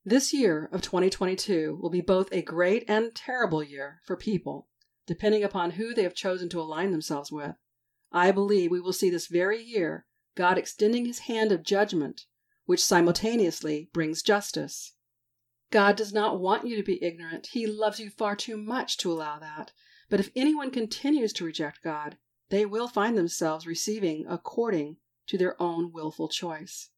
This 0.04 0.34
year 0.34 0.68
of 0.70 0.82
2022 0.82 1.78
will 1.80 1.90
be 1.90 2.02
both 2.02 2.28
a 2.30 2.42
great 2.42 2.84
and 2.88 3.14
terrible 3.14 3.62
year 3.62 4.02
for 4.04 4.16
people, 4.16 4.68
depending 5.06 5.44
upon 5.44 5.72
who 5.72 5.94
they 5.94 6.02
have 6.02 6.14
chosen 6.14 6.48
to 6.50 6.60
align 6.60 6.90
themselves 6.90 7.30
with. 7.30 7.54
I 8.12 8.30
believe 8.30 8.70
we 8.70 8.80
will 8.80 8.92
see 8.92 9.10
this 9.10 9.26
very 9.26 9.62
year 9.62 10.06
God 10.34 10.58
extending 10.58 11.06
his 11.06 11.20
hand 11.20 11.50
of 11.52 11.62
judgment, 11.62 12.26
which 12.66 12.84
simultaneously 12.84 13.88
brings 13.92 14.22
justice. 14.22 14.94
God 15.70 15.96
does 15.96 16.12
not 16.12 16.40
want 16.40 16.66
you 16.66 16.76
to 16.76 16.82
be 16.82 17.02
ignorant. 17.02 17.48
He 17.52 17.66
loves 17.66 17.98
you 17.98 18.10
far 18.10 18.36
too 18.36 18.56
much 18.56 18.98
to 18.98 19.10
allow 19.10 19.38
that. 19.38 19.72
But 20.08 20.20
if 20.20 20.30
anyone 20.36 20.70
continues 20.70 21.32
to 21.34 21.44
reject 21.44 21.82
God, 21.82 22.18
they 22.50 22.64
will 22.64 22.86
find 22.86 23.16
themselves 23.16 23.66
receiving 23.66 24.24
according 24.28 24.98
to 25.26 25.36
their 25.36 25.60
own 25.60 25.90
willful 25.92 26.28
choice. 26.28 26.90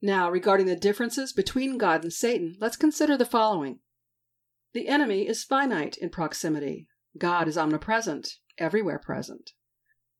Now, 0.00 0.30
regarding 0.30 0.66
the 0.66 0.76
differences 0.76 1.32
between 1.32 1.76
God 1.76 2.02
and 2.02 2.12
Satan, 2.12 2.56
let's 2.58 2.76
consider 2.76 3.18
the 3.18 3.26
following. 3.26 3.80
The 4.72 4.88
enemy 4.88 5.28
is 5.28 5.44
finite 5.44 5.98
in 5.98 6.08
proximity. 6.08 6.88
God 7.18 7.48
is 7.48 7.58
omnipresent, 7.58 8.36
everywhere 8.58 8.98
present. 8.98 9.52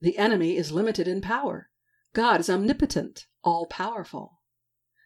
The 0.01 0.19
enemy 0.19 0.57
is 0.57 0.73
limited 0.73 1.07
in 1.07 1.21
power. 1.21 1.71
God 2.15 2.41
is 2.41 2.51
omnipotent, 2.51 3.27
all 3.45 3.67
powerful. 3.67 4.41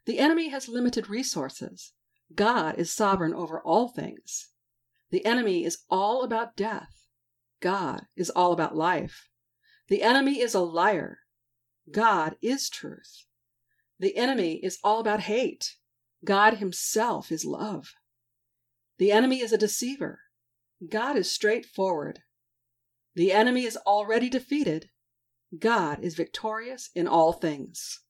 The 0.07 0.19
enemy 0.19 0.49
has 0.49 0.69
limited 0.69 1.09
resources. 1.09 1.93
God 2.35 2.77
is 2.79 2.93
sovereign 2.93 3.35
over 3.35 3.61
all 3.61 3.89
things. 3.89 4.51
The 5.11 5.25
enemy 5.25 5.65
is 5.65 5.79
all 5.91 6.23
about 6.23 6.57
death. 6.57 7.07
God 7.61 8.07
is 8.17 8.31
all 8.31 8.53
about 8.53 8.77
life. 8.77 9.29
The 9.89 10.03
enemy 10.03 10.41
is 10.41 10.55
a 10.55 10.61
liar. 10.61 11.19
God 11.91 12.37
is 12.43 12.71
truth. 12.71 13.25
The 13.99 14.17
enemy 14.17 14.61
is 14.63 14.79
all 14.83 15.01
about 15.01 15.21
hate. 15.21 15.77
God 16.25 16.55
Himself 16.55 17.31
is 17.31 17.45
love. 17.45 17.95
The 18.99 19.13
enemy 19.13 19.41
is 19.41 19.53
a 19.53 19.59
deceiver. 19.59 20.21
God 20.89 21.17
is 21.17 21.31
straightforward. 21.31 22.21
The 23.15 23.33
enemy 23.33 23.65
is 23.65 23.77
already 23.77 24.29
defeated. 24.29 24.91
God 25.59 26.03
is 26.03 26.15
victorious 26.15 26.91
in 26.95 27.07
all 27.07 27.33
things. 27.33 28.01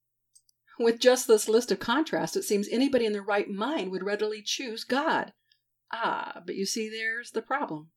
With 0.79 0.99
just 0.99 1.29
this 1.29 1.49
list 1.49 1.71
of 1.71 1.79
contrasts, 1.79 2.37
it 2.37 2.43
seems 2.43 2.69
anybody 2.69 3.07
in 3.07 3.13
their 3.13 3.23
right 3.23 3.49
mind 3.49 3.91
would 3.91 4.03
readily 4.03 4.43
choose 4.43 4.83
God. 4.85 5.33
Ah, 5.93 6.43
but 6.45 6.57
you 6.57 6.67
see, 6.67 6.89
there's 6.89 7.31
the 7.31 7.43
problem. 7.43 7.91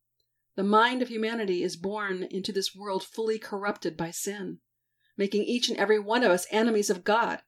The 0.56 0.64
mind 0.64 1.02
of 1.02 1.08
humanity 1.08 1.64
is 1.64 1.78
born 1.78 2.24
into 2.24 2.52
this 2.52 2.76
world 2.76 3.04
fully 3.04 3.40
corrupted 3.40 3.96
by 3.96 4.12
sin, 4.12 4.60
making 5.16 5.44
each 5.44 5.70
and 5.70 5.78
every 5.78 6.00
one 6.00 6.24
of 6.24 6.32
us 6.32 6.46
enemies 6.52 6.90
of 6.90 7.04
God. 7.04 7.42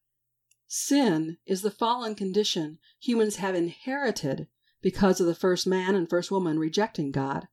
Sin 0.68 1.38
is 1.46 1.62
the 1.62 1.72
fallen 1.72 2.16
condition 2.16 2.80
humans 3.00 3.38
have 3.38 3.56
inherited 3.56 4.48
because 4.82 5.20
of 5.20 5.28
the 5.28 5.36
first 5.36 5.68
man 5.68 5.96
and 5.96 6.10
first 6.10 6.32
woman 6.32 6.60
rejecting 6.60 7.12
God. 7.12 7.48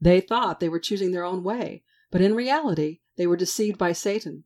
They 0.00 0.20
thought 0.20 0.60
they 0.60 0.68
were 0.68 0.78
choosing 0.78 1.12
their 1.12 1.24
own 1.24 1.42
way, 1.42 1.82
but 2.10 2.20
in 2.20 2.34
reality, 2.34 3.00
they 3.16 3.26
were 3.26 3.36
deceived 3.36 3.78
by 3.78 3.92
Satan. 3.92 4.44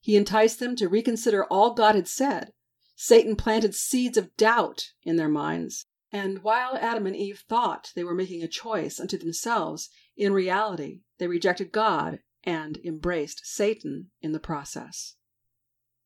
He 0.00 0.16
enticed 0.16 0.60
them 0.60 0.76
to 0.76 0.88
reconsider 0.88 1.44
all 1.44 1.74
God 1.74 1.94
had 1.94 2.08
said. 2.08 2.52
Satan 2.96 3.36
planted 3.36 3.74
seeds 3.74 4.18
of 4.18 4.36
doubt 4.36 4.92
in 5.02 5.16
their 5.16 5.28
minds. 5.28 5.86
And 6.12 6.42
while 6.42 6.76
Adam 6.76 7.06
and 7.06 7.16
Eve 7.16 7.44
thought 7.48 7.92
they 7.94 8.04
were 8.04 8.14
making 8.14 8.42
a 8.42 8.48
choice 8.48 8.98
unto 8.98 9.16
themselves, 9.16 9.88
in 10.16 10.32
reality, 10.32 11.00
they 11.18 11.28
rejected 11.28 11.72
God 11.72 12.18
and 12.44 12.78
embraced 12.84 13.42
Satan 13.44 14.10
in 14.20 14.32
the 14.32 14.40
process. 14.40 15.16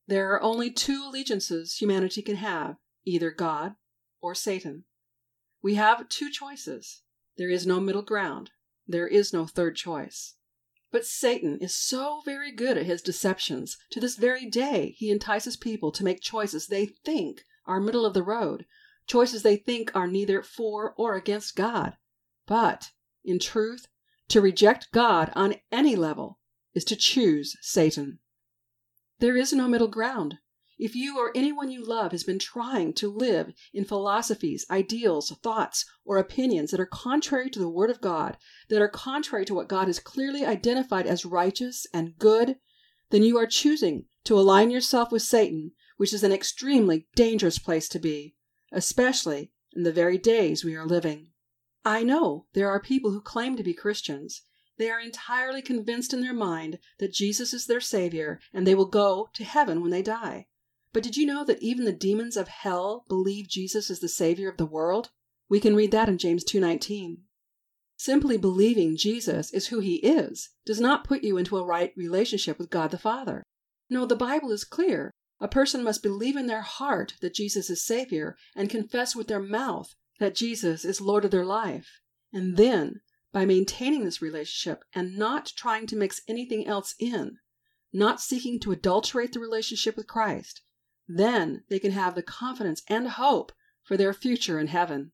There 0.07 0.33
are 0.33 0.43
only 0.43 0.71
two 0.71 1.05
allegiances 1.09 1.77
humanity 1.77 2.21
can 2.21 2.37
have 2.37 2.77
either 3.05 3.31
God 3.31 3.75
or 4.21 4.35
Satan. 4.35 4.85
We 5.65 5.77
have 5.77 6.11
two 6.11 6.29
choices. 6.29 7.01
There 7.39 7.49
is 7.49 7.67
no 7.67 7.81
middle 7.81 8.03
ground. 8.03 8.51
There 8.87 9.09
is 9.09 9.33
no 9.33 9.47
third 9.47 9.77
choice. 9.77 10.35
But 10.93 11.07
Satan 11.07 11.57
is 11.59 11.75
so 11.75 12.21
very 12.23 12.53
good 12.53 12.77
at 12.77 12.85
his 12.85 13.01
deceptions. 13.01 13.79
To 13.93 13.99
this 13.99 14.17
very 14.17 14.45
day, 14.45 14.95
he 14.99 15.11
entices 15.11 15.57
people 15.57 15.91
to 15.93 16.05
make 16.05 16.21
choices 16.21 16.67
they 16.67 16.85
think 16.85 17.45
are 17.65 17.81
middle 17.81 18.05
of 18.05 18.13
the 18.13 18.23
road, 18.23 18.67
choices 19.07 19.43
they 19.43 19.57
think 19.57 19.91
are 19.97 20.07
neither 20.07 20.43
for 20.43 20.93
or 20.99 21.15
against 21.15 21.57
God. 21.57 21.97
But, 22.47 22.91
in 23.25 23.39
truth, 23.39 23.87
to 24.29 24.43
reject 24.43 24.93
God 24.93 25.33
on 25.35 25.55
any 25.73 25.97
level 25.97 26.41
is 26.75 26.85
to 26.85 26.95
choose 26.95 27.57
Satan. 27.63 28.19
There 29.19 29.35
is 29.35 29.55
no 29.55 29.67
middle 29.67 29.89
ground. 29.89 30.41
If 30.77 30.97
you 30.97 31.19
or 31.19 31.31
anyone 31.37 31.71
you 31.71 31.85
love 31.85 32.11
has 32.11 32.25
been 32.25 32.41
trying 32.41 32.95
to 32.95 33.09
live 33.09 33.53
in 33.73 33.85
philosophies, 33.85 34.67
ideals, 34.69 35.31
thoughts, 35.43 35.85
or 36.05 36.19
opinions 36.19 36.73
that 36.73 36.81
are 36.81 36.87
contrary 36.87 37.49
to 37.51 37.61
the 37.61 37.69
Word 37.69 37.91
of 37.91 38.01
God, 38.01 38.37
that 38.69 38.83
are 38.83 38.89
contrary 38.89 39.45
to 39.45 39.55
what 39.55 39.69
God 39.69 39.87
has 39.87 40.01
clearly 40.01 40.45
identified 40.45 41.07
as 41.07 41.25
righteous 41.25 41.87
and 41.95 42.19
good, 42.19 42.57
then 43.11 43.23
you 43.23 43.39
are 43.39 43.47
choosing 43.47 44.07
to 44.25 44.37
align 44.37 44.71
yourself 44.71 45.13
with 45.13 45.23
Satan, 45.23 45.73
which 45.97 46.13
is 46.13 46.25
an 46.25 46.33
extremely 46.33 47.07
dangerous 47.15 47.61
place 47.61 47.89
to 47.91 48.01
be, 48.01 48.35
especially 48.73 49.53
in 49.77 49.85
the 49.85 49.93
very 49.93 50.19
days 50.19 50.65
we 50.65 50.75
are 50.75 50.87
living. 50.87 51.31
I 51.85 52.03
know 52.03 52.47
there 52.53 52.69
are 52.69 52.81
people 52.81 53.13
who 53.13 53.21
claim 53.21 53.57
to 53.57 53.63
be 53.63 53.75
Christians 53.75 54.43
they 54.77 54.91
are 54.91 54.99
entirely 54.99 55.63
convinced 55.63 56.13
in 56.13 56.21
their 56.21 56.35
mind 56.35 56.81
that 56.99 57.13
Jesus 57.13 57.55
is 57.55 57.67
their 57.67 57.81
Savior 57.81 58.41
and 58.53 58.67
they 58.67 58.75
will 58.75 58.87
go 58.87 59.31
to 59.35 59.45
heaven 59.45 59.81
when 59.81 59.93
they 59.93 60.03
die. 60.03 60.49
But 60.95 61.03
did 61.03 61.17
you 61.17 61.27
know 61.27 61.45
that 61.45 61.61
even 61.61 61.87
the 61.87 61.93
demons 61.93 62.37
of 62.37 62.47
hell 62.47 63.05
believe 63.09 63.49
Jesus 63.49 63.91
is 63.91 63.99
the 63.99 64.09
Savior 64.09 64.49
of 64.49 64.59
the 64.59 64.65
world? 64.65 65.11
We 65.49 65.59
can 65.59 65.75
read 65.75 65.91
that 65.91 66.09
in 66.09 66.19
James 66.19 66.45
2:19. 66.45 67.25
Simply 67.97 68.37
believing 68.37 68.97
Jesus 68.97 69.53
is 69.53 69.67
who 69.67 69.81
he 69.81 69.97
is 69.97 70.51
does 70.65 70.81
not 70.81 71.03
put 71.03 71.25
you 71.25 71.37
into 71.37 71.59
a 71.59 71.65
right 71.65 71.93
relationship 71.97 72.61
with 72.61 72.71
God 72.71 72.93
the 72.93 72.99
Father. 72.99 73.43
No, 73.91 74.07
the 74.07 74.15
Bible 74.15 74.53
is 74.53 74.63
clear. 74.63 75.11
A 75.41 75.49
person 75.49 75.83
must 75.83 76.01
believe 76.01 76.37
in 76.37 76.47
their 76.47 76.63
heart 76.63 77.15
that 77.21 77.35
Jesus 77.35 77.69
is 77.69 77.85
Savior 77.85 78.37
and 78.55 78.71
confess 78.71 79.17
with 79.17 79.27
their 79.27 79.43
mouth 79.43 79.97
that 80.21 80.37
Jesus 80.37 80.85
is 80.85 81.01
Lord 81.01 81.25
of 81.25 81.33
their 81.33 81.45
life. 81.45 81.99
And 82.33 82.57
then 82.57 83.01
by 83.33 83.45
maintaining 83.45 84.05
this 84.05 84.23
relationship 84.23 84.85
and 84.93 85.19
not 85.19 85.55
trying 85.57 85.89
to 85.89 85.97
mix 85.97 86.21
anything 86.29 86.69
else 86.69 86.95
in, 87.01 87.39
not 87.93 88.21
seeking 88.21 88.61
to 88.61 88.71
adulterate 88.71 89.33
the 89.33 89.41
relationship 89.41 89.97
with 89.97 90.07
Christ, 90.07 90.61
then 91.07 91.65
they 91.69 91.79
can 91.79 91.93
have 91.93 92.15
the 92.15 92.23
confidence 92.23 92.83
and 92.89 93.09
hope 93.09 93.53
for 93.83 93.97
their 93.97 94.15
future 94.15 94.59
in 94.59 94.69
heaven. 94.69 95.13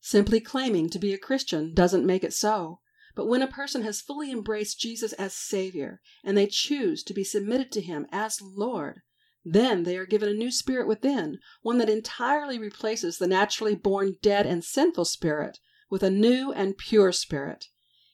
Simply 0.00 0.40
claiming 0.40 0.90
to 0.90 0.98
be 0.98 1.14
a 1.14 1.18
Christian 1.18 1.74
doesn't 1.74 2.04
make 2.04 2.24
it 2.24 2.32
so. 2.32 2.80
But 3.14 3.26
when 3.26 3.42
a 3.42 3.46
person 3.46 3.82
has 3.82 4.00
fully 4.00 4.30
embraced 4.30 4.80
Jesus 4.80 5.12
as 5.14 5.34
Savior 5.34 6.00
and 6.24 6.36
they 6.36 6.46
choose 6.46 7.02
to 7.04 7.14
be 7.14 7.24
submitted 7.24 7.70
to 7.72 7.80
Him 7.80 8.06
as 8.10 8.40
Lord, 8.40 9.02
then 9.44 9.82
they 9.82 9.96
are 9.96 10.06
given 10.06 10.28
a 10.28 10.34
new 10.34 10.50
spirit 10.50 10.86
within, 10.86 11.38
one 11.62 11.78
that 11.78 11.90
entirely 11.90 12.58
replaces 12.58 13.18
the 13.18 13.26
naturally 13.26 13.74
born 13.74 14.16
dead 14.22 14.46
and 14.46 14.64
sinful 14.64 15.04
spirit 15.04 15.58
with 15.90 16.02
a 16.02 16.10
new 16.10 16.52
and 16.52 16.78
pure 16.78 17.12
spirit. 17.12 17.68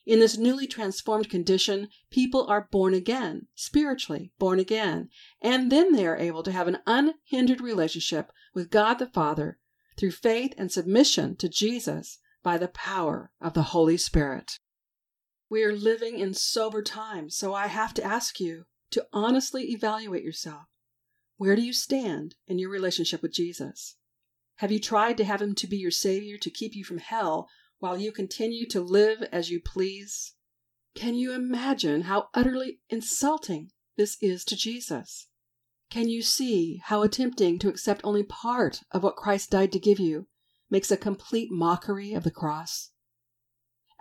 In 0.09 0.19
this 0.19 0.39
newly 0.39 0.65
transformed 0.65 1.29
condition, 1.29 1.87
people 2.09 2.47
are 2.47 2.67
born 2.71 2.95
again, 2.95 3.45
spiritually 3.53 4.31
born 4.39 4.57
again, 4.57 5.09
and 5.39 5.71
then 5.71 5.93
they 5.93 6.07
are 6.07 6.17
able 6.17 6.41
to 6.41 6.51
have 6.51 6.67
an 6.67 6.79
unhindered 6.87 7.61
relationship 7.61 8.31
with 8.55 8.71
God 8.71 8.95
the 8.95 9.05
Father 9.05 9.59
through 9.95 10.09
faith 10.09 10.55
and 10.57 10.71
submission 10.71 11.35
to 11.35 11.47
Jesus 11.47 12.17
by 12.41 12.57
the 12.57 12.69
power 12.69 13.31
of 13.39 13.53
the 13.53 13.69
Holy 13.69 13.97
Spirit. 13.97 14.57
We 15.47 15.63
are 15.63 15.73
living 15.73 16.17
in 16.17 16.33
sober 16.33 16.81
times, 16.81 17.37
so 17.37 17.53
I 17.53 17.67
have 17.67 17.93
to 17.93 18.03
ask 18.03 18.39
you 18.39 18.65
to 18.89 19.05
honestly 19.13 19.65
evaluate 19.65 20.23
yourself. 20.23 20.63
Where 21.37 21.55
do 21.55 21.61
you 21.61 21.71
stand 21.71 22.33
in 22.47 22.57
your 22.57 22.71
relationship 22.71 23.21
with 23.21 23.33
Jesus? 23.33 23.97
Have 24.55 24.71
you 24.71 24.79
tried 24.79 25.17
to 25.17 25.23
have 25.23 25.39
him 25.39 25.53
to 25.53 25.67
be 25.67 25.77
your 25.77 25.91
savior 25.91 26.39
to 26.39 26.49
keep 26.49 26.75
you 26.75 26.83
from 26.83 26.97
hell 26.97 27.47
while 27.79 27.97
you 27.97 28.11
continue 28.11 28.67
to 28.67 28.81
live 28.81 29.23
as 29.31 29.49
you 29.49 29.59
please? 29.59 30.35
Can 30.95 31.15
you 31.15 31.33
imagine 31.33 32.03
how 32.03 32.29
utterly 32.33 32.79
insulting 32.89 33.71
this 33.97 34.17
is 34.21 34.43
to 34.45 34.55
Jesus? 34.55 35.27
Can 35.89 36.07
you 36.07 36.21
see 36.21 36.81
how 36.83 37.01
attempting 37.01 37.57
to 37.59 37.69
accept 37.69 38.01
only 38.03 38.23
part 38.23 38.81
of 38.91 39.03
what 39.03 39.15
Christ 39.15 39.51
died 39.51 39.71
to 39.71 39.79
give 39.79 39.99
you 39.99 40.27
makes 40.69 40.91
a 40.91 40.97
complete 40.97 41.49
mockery 41.51 42.13
of 42.13 42.23
the 42.23 42.31
cross? 42.31 42.91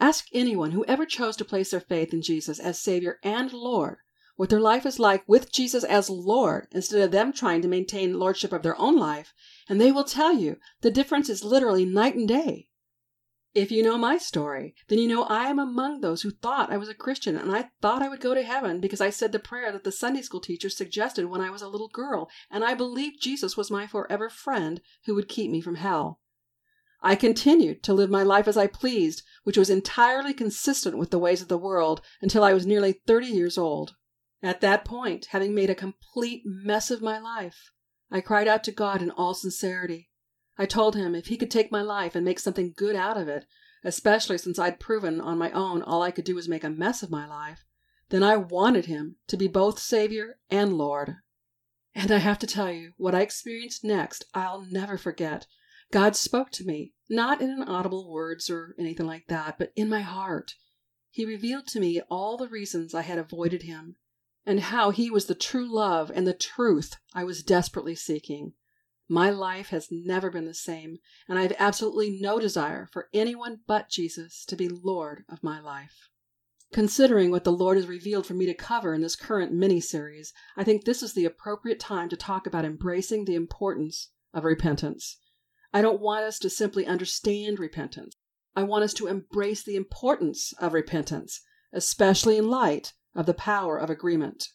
Ask 0.00 0.26
anyone 0.32 0.72
who 0.72 0.84
ever 0.84 1.06
chose 1.06 1.36
to 1.36 1.44
place 1.44 1.70
their 1.70 1.80
faith 1.80 2.12
in 2.12 2.22
Jesus 2.22 2.58
as 2.58 2.78
Savior 2.78 3.18
and 3.22 3.52
Lord 3.52 3.98
what 4.38 4.50
their 4.50 4.60
life 4.60 4.86
is 4.86 5.00
like 5.00 5.24
with 5.26 5.50
Jesus 5.50 5.82
as 5.82 6.08
Lord 6.08 6.68
instead 6.70 7.00
of 7.00 7.10
them 7.10 7.32
trying 7.32 7.60
to 7.60 7.66
maintain 7.66 8.20
lordship 8.20 8.52
of 8.52 8.62
their 8.62 8.80
own 8.80 8.96
life, 8.96 9.34
and 9.68 9.80
they 9.80 9.90
will 9.90 10.04
tell 10.04 10.32
you 10.32 10.58
the 10.80 10.92
difference 10.92 11.28
is 11.28 11.42
literally 11.42 11.84
night 11.84 12.14
and 12.14 12.28
day. 12.28 12.67
If 13.54 13.72
you 13.72 13.82
know 13.82 13.96
my 13.96 14.18
story, 14.18 14.74
then 14.88 14.98
you 14.98 15.08
know 15.08 15.24
I 15.24 15.48
am 15.48 15.58
among 15.58 16.00
those 16.00 16.22
who 16.22 16.30
thought 16.30 16.70
I 16.70 16.76
was 16.76 16.88
a 16.88 16.94
Christian 16.94 17.36
and 17.36 17.50
I 17.50 17.70
thought 17.80 18.02
I 18.02 18.08
would 18.08 18.20
go 18.20 18.34
to 18.34 18.42
heaven 18.42 18.78
because 18.78 19.00
I 19.00 19.10
said 19.10 19.32
the 19.32 19.38
prayer 19.38 19.72
that 19.72 19.84
the 19.84 19.92
Sunday 19.92 20.22
school 20.22 20.40
teacher 20.40 20.68
suggested 20.68 21.26
when 21.26 21.40
I 21.40 21.50
was 21.50 21.62
a 21.62 21.68
little 21.68 21.88
girl, 21.88 22.28
and 22.50 22.62
I 22.62 22.74
believed 22.74 23.22
Jesus 23.22 23.56
was 23.56 23.70
my 23.70 23.86
forever 23.86 24.28
friend 24.28 24.82
who 25.06 25.14
would 25.14 25.28
keep 25.28 25.50
me 25.50 25.60
from 25.62 25.76
hell. 25.76 26.20
I 27.00 27.14
continued 27.14 27.82
to 27.84 27.94
live 27.94 28.10
my 28.10 28.22
life 28.22 28.48
as 28.48 28.56
I 28.56 28.66
pleased, 28.66 29.22
which 29.44 29.56
was 29.56 29.70
entirely 29.70 30.34
consistent 30.34 30.98
with 30.98 31.10
the 31.10 31.18
ways 31.18 31.40
of 31.40 31.48
the 31.48 31.56
world 31.56 32.00
until 32.20 32.44
I 32.44 32.52
was 32.52 32.66
nearly 32.66 33.00
30 33.06 33.28
years 33.28 33.56
old. 33.56 33.94
At 34.42 34.60
that 34.60 34.84
point, 34.84 35.26
having 35.30 35.54
made 35.54 35.70
a 35.70 35.74
complete 35.74 36.42
mess 36.44 36.90
of 36.90 37.00
my 37.00 37.18
life, 37.18 37.72
I 38.10 38.20
cried 38.20 38.48
out 38.48 38.62
to 38.64 38.72
God 38.72 39.00
in 39.00 39.10
all 39.10 39.34
sincerity. 39.34 40.10
I 40.58 40.66
told 40.66 40.96
him 40.96 41.14
if 41.14 41.28
he 41.28 41.36
could 41.36 41.50
take 41.50 41.70
my 41.70 41.82
life 41.82 42.16
and 42.16 42.24
make 42.24 42.40
something 42.40 42.74
good 42.76 42.96
out 42.96 43.16
of 43.16 43.28
it, 43.28 43.46
especially 43.84 44.38
since 44.38 44.58
I'd 44.58 44.80
proven 44.80 45.20
on 45.20 45.38
my 45.38 45.52
own 45.52 45.82
all 45.82 46.02
I 46.02 46.10
could 46.10 46.24
do 46.24 46.34
was 46.34 46.48
make 46.48 46.64
a 46.64 46.70
mess 46.70 47.02
of 47.04 47.10
my 47.10 47.26
life, 47.28 47.64
then 48.08 48.24
I 48.24 48.36
wanted 48.36 48.86
him 48.86 49.16
to 49.28 49.36
be 49.36 49.46
both 49.46 49.78
Savior 49.78 50.40
and 50.50 50.76
Lord. 50.76 51.16
And 51.94 52.10
I 52.10 52.18
have 52.18 52.38
to 52.40 52.46
tell 52.46 52.72
you, 52.72 52.92
what 52.96 53.14
I 53.14 53.20
experienced 53.20 53.84
next 53.84 54.24
I'll 54.34 54.62
never 54.62 54.98
forget. 54.98 55.46
God 55.90 56.16
spoke 56.16 56.50
to 56.52 56.64
me, 56.64 56.92
not 57.08 57.40
in 57.40 57.62
audible 57.62 58.10
words 58.10 58.50
or 58.50 58.74
anything 58.78 59.06
like 59.06 59.28
that, 59.28 59.58
but 59.58 59.72
in 59.76 59.88
my 59.88 60.00
heart. 60.00 60.54
He 61.10 61.24
revealed 61.24 61.66
to 61.68 61.80
me 61.80 62.00
all 62.10 62.36
the 62.36 62.48
reasons 62.48 62.94
I 62.94 63.02
had 63.02 63.18
avoided 63.18 63.62
him 63.62 63.96
and 64.44 64.60
how 64.60 64.90
he 64.90 65.10
was 65.10 65.26
the 65.26 65.34
true 65.34 65.72
love 65.72 66.10
and 66.14 66.26
the 66.26 66.34
truth 66.34 66.96
I 67.14 67.24
was 67.24 67.42
desperately 67.42 67.94
seeking. 67.94 68.54
My 69.08 69.30
life 69.30 69.68
has 69.70 69.88
never 69.90 70.30
been 70.30 70.44
the 70.44 70.52
same, 70.52 70.98
and 71.26 71.38
I 71.38 71.42
have 71.42 71.56
absolutely 71.58 72.18
no 72.20 72.38
desire 72.38 72.86
for 72.92 73.08
anyone 73.14 73.60
but 73.66 73.88
Jesus 73.88 74.44
to 74.44 74.56
be 74.56 74.68
Lord 74.68 75.24
of 75.30 75.42
my 75.42 75.60
life. 75.60 76.10
Considering 76.72 77.30
what 77.30 77.44
the 77.44 77.52
Lord 77.52 77.78
has 77.78 77.86
revealed 77.86 78.26
for 78.26 78.34
me 78.34 78.44
to 78.44 78.52
cover 78.52 78.92
in 78.92 79.00
this 79.00 79.16
current 79.16 79.52
mini 79.52 79.80
series, 79.80 80.34
I 80.58 80.64
think 80.64 80.84
this 80.84 81.02
is 81.02 81.14
the 81.14 81.24
appropriate 81.24 81.80
time 81.80 82.10
to 82.10 82.16
talk 82.16 82.46
about 82.46 82.66
embracing 82.66 83.24
the 83.24 83.34
importance 83.34 84.10
of 84.34 84.44
repentance. 84.44 85.16
I 85.72 85.80
don't 85.80 86.02
want 86.02 86.24
us 86.24 86.38
to 86.40 86.50
simply 86.50 86.86
understand 86.86 87.58
repentance. 87.58 88.14
I 88.54 88.64
want 88.64 88.84
us 88.84 88.92
to 88.94 89.06
embrace 89.06 89.62
the 89.62 89.76
importance 89.76 90.52
of 90.60 90.74
repentance, 90.74 91.40
especially 91.72 92.36
in 92.36 92.50
light 92.50 92.92
of 93.14 93.24
the 93.24 93.34
power 93.34 93.78
of 93.78 93.88
agreement. 93.88 94.48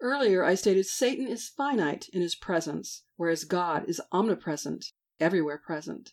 Earlier, 0.00 0.44
I 0.44 0.54
stated 0.54 0.86
Satan 0.86 1.26
is 1.26 1.48
finite 1.48 2.08
in 2.12 2.20
his 2.22 2.36
presence, 2.36 3.02
whereas 3.16 3.44
God 3.44 3.88
is 3.88 4.00
omnipresent, 4.12 4.92
everywhere 5.18 5.58
present. 5.58 6.12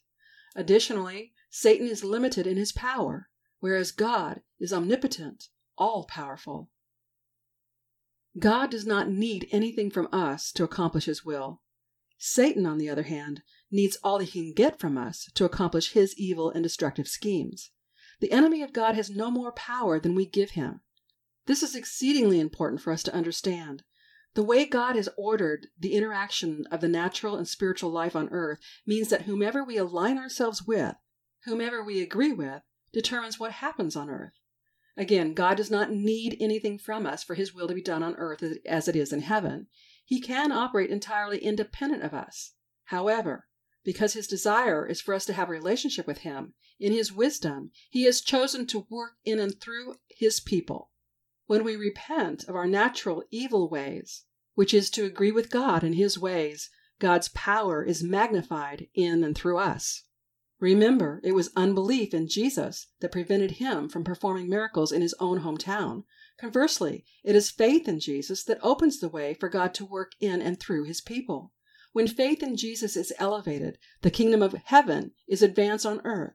Additionally, 0.56 1.34
Satan 1.50 1.88
is 1.88 2.04
limited 2.04 2.48
in 2.48 2.58
his 2.58 2.72
power, 2.72 3.30
whereas 3.60 3.92
God 3.92 4.42
is 4.60 4.74
omnipotent, 4.74 5.50
all 5.78 6.06
powerful. 6.06 6.70
God 8.38 8.72
does 8.72 8.86
not 8.86 9.10
need 9.10 9.48
anything 9.52 9.90
from 9.90 10.10
us 10.12 10.52
to 10.54 10.64
accomplish 10.64 11.06
his 11.06 11.24
will. 11.24 11.62
Satan, 12.18 12.66
on 12.66 12.78
the 12.78 12.90
other 12.90 13.04
hand, 13.04 13.44
needs 13.72 13.98
all 14.04 14.20
he 14.20 14.28
can 14.28 14.54
get 14.54 14.80
from 14.80 14.98
us 14.98 15.30
to 15.36 15.46
accomplish 15.46 15.92
his 15.92 16.18
evil 16.18 16.50
and 16.50 16.64
destructive 16.64 17.08
schemes. 17.08 17.72
The 18.20 18.32
enemy 18.32 18.62
of 18.62 18.74
God 18.74 18.96
has 18.96 19.10
no 19.10 19.30
more 19.30 19.52
power 19.52 20.00
than 20.00 20.16
we 20.16 20.26
give 20.26 20.52
him. 20.52 20.82
This 21.46 21.62
is 21.62 21.76
exceedingly 21.76 22.40
important 22.40 22.82
for 22.82 22.92
us 22.92 23.04
to 23.04 23.14
understand. 23.14 23.84
The 24.34 24.44
way 24.44 24.66
God 24.66 24.96
has 24.96 25.10
ordered 25.18 25.68
the 25.80 25.94
interaction 25.94 26.66
of 26.72 26.82
the 26.82 26.90
natural 26.90 27.38
and 27.38 27.48
spiritual 27.48 27.90
life 27.90 28.16
on 28.16 28.30
earth 28.32 28.60
means 28.86 29.10
that 29.10 29.24
whomever 29.24 29.64
we 29.64 29.78
align 29.78 30.18
ourselves 30.18 30.64
with, 30.64 30.96
whomever 31.46 31.84
we 31.84 32.02
agree 32.02 32.34
with, 32.34 32.64
determines 32.92 33.40
what 33.40 33.54
happens 33.54 33.96
on 33.96 34.10
earth. 34.10 34.34
Again, 34.98 35.34
God 35.34 35.56
does 35.56 35.70
not 35.70 35.92
need 35.92 36.38
anything 36.40 36.78
from 36.78 37.06
us 37.06 37.24
for 37.24 37.36
his 37.36 37.54
will 37.54 37.68
to 37.68 37.74
be 37.74 37.82
done 37.82 38.02
on 38.02 38.16
earth 38.16 38.44
as 38.66 38.88
it 38.88 38.96
is 38.96 39.14
in 39.14 39.22
heaven. 39.22 39.68
He 40.04 40.20
can 40.20 40.52
operate 40.52 40.90
entirely 40.90 41.38
independent 41.38 42.04
of 42.04 42.14
us. 42.14 42.54
However, 42.86 43.48
because 43.84 44.14
his 44.14 44.28
desire 44.28 44.86
is 44.86 45.02
for 45.02 45.14
us 45.14 45.26
to 45.26 45.34
have 45.34 45.50
a 45.50 45.52
relationship 45.52 46.08
with 46.08 46.20
him, 46.20 46.56
in 46.80 46.92
his 46.92 47.14
wisdom, 47.14 47.72
he 47.90 48.04
has 48.04 48.22
chosen 48.22 48.66
to 48.68 48.88
work 48.90 49.14
in 49.24 49.40
and 49.40 49.60
through 49.60 49.96
his 50.10 50.40
people. 50.40 50.92
When 51.48 51.64
we 51.64 51.76
repent 51.76 52.44
of 52.46 52.56
our 52.56 52.68
natural 52.68 53.24
evil 53.30 53.70
ways, 53.70 54.24
which 54.56 54.74
is 54.74 54.90
to 54.92 55.06
agree 55.06 55.32
with 55.32 55.52
God 55.52 55.84
in 55.84 55.94
His 55.94 56.18
ways, 56.18 56.70
God's 57.00 57.28
power 57.30 57.84
is 57.84 58.02
magnified 58.02 58.88
in 58.94 59.24
and 59.24 59.36
through 59.36 59.58
us. 59.58 60.04
Remember, 60.60 61.20
it 61.24 61.34
was 61.34 61.52
unbelief 61.56 62.14
in 62.14 62.30
Jesus 62.30 62.88
that 63.02 63.12
prevented 63.12 63.52
him 63.52 63.90
from 63.90 64.06
performing 64.06 64.50
miracles 64.50 64.94
in 64.94 65.02
his 65.02 65.14
own 65.20 65.42
hometown. 65.42 66.06
Conversely, 66.40 67.06
it 67.24 67.36
is 67.36 67.52
faith 67.52 67.90
in 67.90 68.00
Jesus 68.00 68.44
that 68.46 68.64
opens 68.64 69.00
the 69.00 69.10
way 69.10 69.34
for 69.34 69.50
God 69.50 69.74
to 69.76 69.86
work 69.86 70.14
in 70.22 70.42
and 70.42 70.58
through 70.58 70.86
his 70.86 71.02
people. 71.02 71.52
When 71.92 72.08
faith 72.08 72.42
in 72.42 72.56
Jesus 72.56 72.96
is 72.96 73.14
elevated, 73.20 73.78
the 74.02 74.10
kingdom 74.10 74.42
of 74.42 74.54
heaven 74.54 75.12
is 75.28 75.44
advanced 75.44 75.86
on 75.86 76.02
earth. 76.06 76.34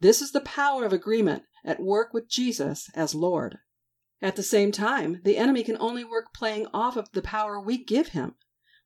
This 0.00 0.22
is 0.22 0.32
the 0.32 0.40
power 0.40 0.84
of 0.84 0.92
agreement 0.92 1.42
at 1.64 1.80
work 1.80 2.14
with 2.14 2.28
Jesus 2.28 2.90
as 2.94 3.14
Lord. 3.14 3.58
At 4.20 4.36
the 4.36 4.42
same 4.42 4.72
time, 4.72 5.20
the 5.24 5.36
enemy 5.36 5.62
can 5.62 5.76
only 5.78 6.02
work 6.02 6.34
playing 6.34 6.66
off 6.74 6.96
of 6.96 7.12
the 7.12 7.22
power 7.22 7.60
we 7.60 7.78
give 7.82 8.08
him. 8.08 8.34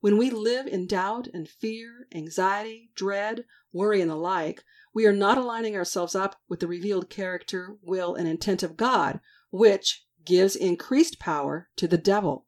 When 0.00 0.18
we 0.18 0.30
live 0.30 0.66
in 0.66 0.86
doubt 0.86 1.28
and 1.32 1.48
fear, 1.48 2.06
anxiety, 2.12 2.90
dread, 2.94 3.44
worry, 3.72 4.00
and 4.00 4.10
the 4.10 4.16
like, 4.16 4.64
we 4.92 5.06
are 5.06 5.12
not 5.12 5.38
aligning 5.38 5.76
ourselves 5.76 6.14
up 6.14 6.40
with 6.48 6.60
the 6.60 6.66
revealed 6.66 7.08
character, 7.08 7.76
will, 7.80 8.14
and 8.14 8.28
intent 8.28 8.62
of 8.62 8.76
God, 8.76 9.20
which 9.50 10.04
gives 10.24 10.54
increased 10.54 11.18
power 11.18 11.70
to 11.76 11.88
the 11.88 11.98
devil. 11.98 12.46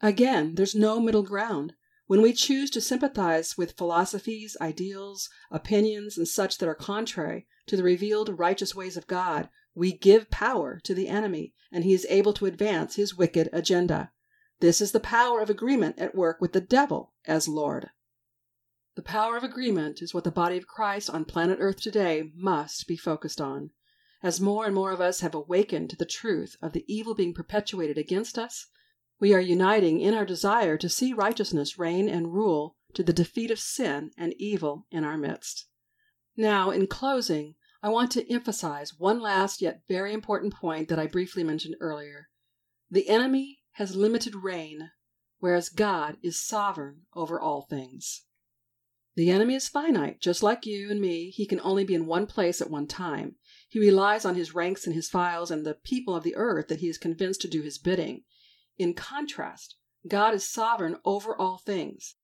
Again, 0.00 0.54
there's 0.54 0.74
no 0.74 1.00
middle 1.00 1.22
ground. 1.22 1.74
When 2.06 2.22
we 2.22 2.32
choose 2.32 2.70
to 2.70 2.80
sympathize 2.80 3.58
with 3.58 3.76
philosophies, 3.76 4.56
ideals, 4.60 5.28
opinions, 5.50 6.16
and 6.16 6.26
such 6.26 6.58
that 6.58 6.68
are 6.68 6.74
contrary 6.74 7.46
to 7.66 7.76
the 7.76 7.82
revealed 7.82 8.38
righteous 8.38 8.74
ways 8.74 8.96
of 8.96 9.06
God, 9.06 9.48
we 9.78 9.92
give 9.92 10.28
power 10.28 10.80
to 10.82 10.92
the 10.92 11.06
enemy, 11.06 11.54
and 11.70 11.84
he 11.84 11.94
is 11.94 12.06
able 12.10 12.32
to 12.32 12.46
advance 12.46 12.96
his 12.96 13.16
wicked 13.16 13.48
agenda. 13.52 14.10
This 14.58 14.80
is 14.80 14.90
the 14.90 14.98
power 14.98 15.40
of 15.40 15.48
agreement 15.48 16.00
at 16.00 16.16
work 16.16 16.40
with 16.40 16.52
the 16.52 16.60
devil 16.60 17.12
as 17.26 17.46
Lord. 17.46 17.90
The 18.96 19.02
power 19.02 19.36
of 19.36 19.44
agreement 19.44 20.02
is 20.02 20.12
what 20.12 20.24
the 20.24 20.32
body 20.32 20.56
of 20.56 20.66
Christ 20.66 21.08
on 21.08 21.24
planet 21.24 21.58
Earth 21.60 21.80
today 21.80 22.32
must 22.34 22.88
be 22.88 22.96
focused 22.96 23.40
on. 23.40 23.70
As 24.20 24.40
more 24.40 24.66
and 24.66 24.74
more 24.74 24.90
of 24.90 25.00
us 25.00 25.20
have 25.20 25.36
awakened 25.36 25.90
to 25.90 25.96
the 25.96 26.04
truth 26.04 26.56
of 26.60 26.72
the 26.72 26.84
evil 26.92 27.14
being 27.14 27.32
perpetuated 27.32 27.96
against 27.96 28.36
us, 28.36 28.66
we 29.20 29.32
are 29.32 29.40
uniting 29.40 30.00
in 30.00 30.12
our 30.12 30.26
desire 30.26 30.76
to 30.76 30.88
see 30.88 31.12
righteousness 31.12 31.78
reign 31.78 32.08
and 32.08 32.34
rule 32.34 32.76
to 32.94 33.04
the 33.04 33.12
defeat 33.12 33.52
of 33.52 33.60
sin 33.60 34.10
and 34.18 34.34
evil 34.38 34.88
in 34.90 35.04
our 35.04 35.16
midst. 35.16 35.66
Now, 36.36 36.70
in 36.72 36.88
closing, 36.88 37.54
I 37.82 37.90
want 37.90 38.10
to 38.12 38.32
emphasize 38.32 38.98
one 38.98 39.20
last 39.20 39.62
yet 39.62 39.82
very 39.88 40.12
important 40.12 40.54
point 40.54 40.88
that 40.88 40.98
I 40.98 41.06
briefly 41.06 41.44
mentioned 41.44 41.76
earlier. 41.80 42.28
The 42.90 43.08
enemy 43.08 43.60
has 43.72 43.94
limited 43.94 44.34
reign, 44.34 44.90
whereas 45.38 45.68
God 45.68 46.16
is 46.22 46.40
sovereign 46.40 47.02
over 47.14 47.40
all 47.40 47.62
things. 47.62 48.24
The 49.14 49.30
enemy 49.30 49.54
is 49.54 49.68
finite, 49.68 50.20
just 50.20 50.42
like 50.42 50.66
you 50.66 50.90
and 50.90 51.00
me. 51.00 51.30
He 51.30 51.46
can 51.46 51.60
only 51.62 51.84
be 51.84 51.94
in 51.94 52.06
one 52.06 52.26
place 52.26 52.60
at 52.60 52.70
one 52.70 52.86
time. 52.86 53.36
He 53.68 53.80
relies 53.80 54.24
on 54.24 54.34
his 54.34 54.54
ranks 54.54 54.86
and 54.86 54.94
his 54.94 55.08
files 55.08 55.50
and 55.50 55.66
the 55.66 55.74
people 55.74 56.14
of 56.14 56.24
the 56.24 56.36
earth 56.36 56.68
that 56.68 56.80
he 56.80 56.88
is 56.88 56.98
convinced 56.98 57.40
to 57.42 57.48
do 57.48 57.62
his 57.62 57.78
bidding. 57.78 58.22
In 58.76 58.94
contrast, 58.94 59.76
God 60.06 60.34
is 60.34 60.48
sovereign 60.48 60.96
over 61.04 61.36
all 61.36 61.58
things. 61.58 62.14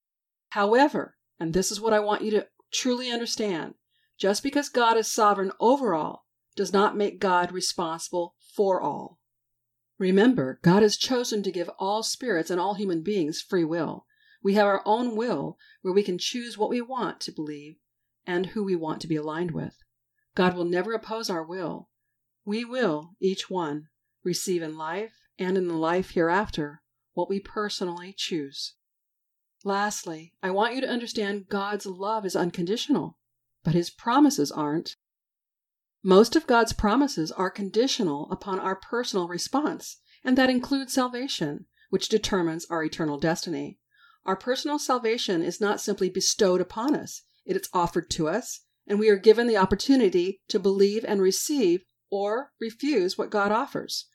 However, 0.50 1.16
and 1.38 1.52
this 1.52 1.72
is 1.72 1.80
what 1.80 1.92
I 1.92 1.98
want 1.98 2.22
you 2.22 2.30
to 2.32 2.46
truly 2.72 3.10
understand, 3.10 3.74
Just 4.18 4.42
because 4.42 4.68
God 4.68 4.96
is 4.96 5.11
sovereign 5.11 5.53
over 5.61 5.94
all 5.94 6.27
does 6.57 6.72
not 6.72 6.96
make 6.96 7.18
God 7.18 7.53
responsible 7.53 8.35
for 8.55 8.81
all. 8.81 9.18
Remember, 9.98 10.61
God 10.62 10.83
has 10.83 10.96
chosen 10.96 11.42
to 11.42 11.53
give 11.53 11.70
all 11.79 12.03
spirits 12.03 12.50
and 12.50 12.61
all 12.61 12.74
human 12.74 13.03
beings 13.03 13.40
free 13.40 13.64
will. 13.64 14.07
We 14.42 14.55
have 14.55 14.66
our 14.66 14.83
own 14.85 15.16
will 15.16 15.57
where 15.83 15.94
we 15.94 16.03
can 16.03 16.18
choose 16.18 16.59
what 16.59 16.70
we 16.70 16.81
want 16.81 17.20
to 17.22 17.33
believe 17.33 17.77
and 18.27 18.46
who 18.46 18.64
we 18.64 18.77
want 18.77 19.00
to 19.03 19.09
be 19.09 19.16
aligned 19.16 19.53
with. 19.53 19.77
God 20.35 20.55
will 20.55 20.64
never 20.64 20.92
oppose 20.92 21.31
our 21.31 21.44
will. 21.44 21.88
We 22.44 22.64
will, 22.64 23.16
each 23.20 23.48
one, 23.48 23.88
receive 24.22 24.62
in 24.62 24.77
life 24.77 25.12
and 25.38 25.57
in 25.57 25.68
the 25.68 25.77
life 25.77 26.11
hereafter 26.11 26.83
what 27.14 27.29
we 27.29 27.40
personally 27.40 28.14
choose. 28.16 28.74
Lastly, 29.64 30.35
I 30.42 30.50
want 30.50 30.74
you 30.74 30.81
to 30.83 30.90
understand 30.90 31.48
God's 31.48 31.87
love 31.87 32.27
is 32.27 32.37
unconditional, 32.37 33.18
but 33.64 33.74
His 33.74 33.90
promises 33.90 34.53
aren't. 34.53 34.96
Most 36.03 36.37
of 36.37 36.46
God's 36.46 36.72
promises 36.72 37.33
are 37.33 37.50
conditional 37.50 38.29
upon 38.31 38.61
our 38.61 38.77
personal 38.77 39.27
response, 39.27 39.98
and 40.22 40.38
that 40.38 40.50
includes 40.50 40.92
salvation, 40.92 41.66
which 41.90 42.09
determines 42.09 42.66
our 42.70 42.85
eternal 42.85 43.18
destiny. 43.18 43.79
Our 44.27 44.37
personal 44.37 44.79
salvation 44.79 45.42
is 45.42 45.61
not 45.61 45.81
simply 45.81 46.09
bestowed 46.11 46.61
upon 46.61 46.94
us, 46.94 47.22
it 47.44 47.57
is 47.57 47.68
offered 47.72 48.11
to 48.11 48.29
us, 48.29 48.61
and 48.87 48.98
we 48.98 49.09
are 49.09 49.16
given 49.16 49.46
the 49.46 49.57
opportunity 49.57 50.40
to 50.48 50.59
believe 50.59 51.05
and 51.07 51.20
receive 51.20 51.83
or 52.11 52.53
refuse 52.61 53.18
what 53.18 53.31
God 53.31 53.50
offers. 53.50 54.07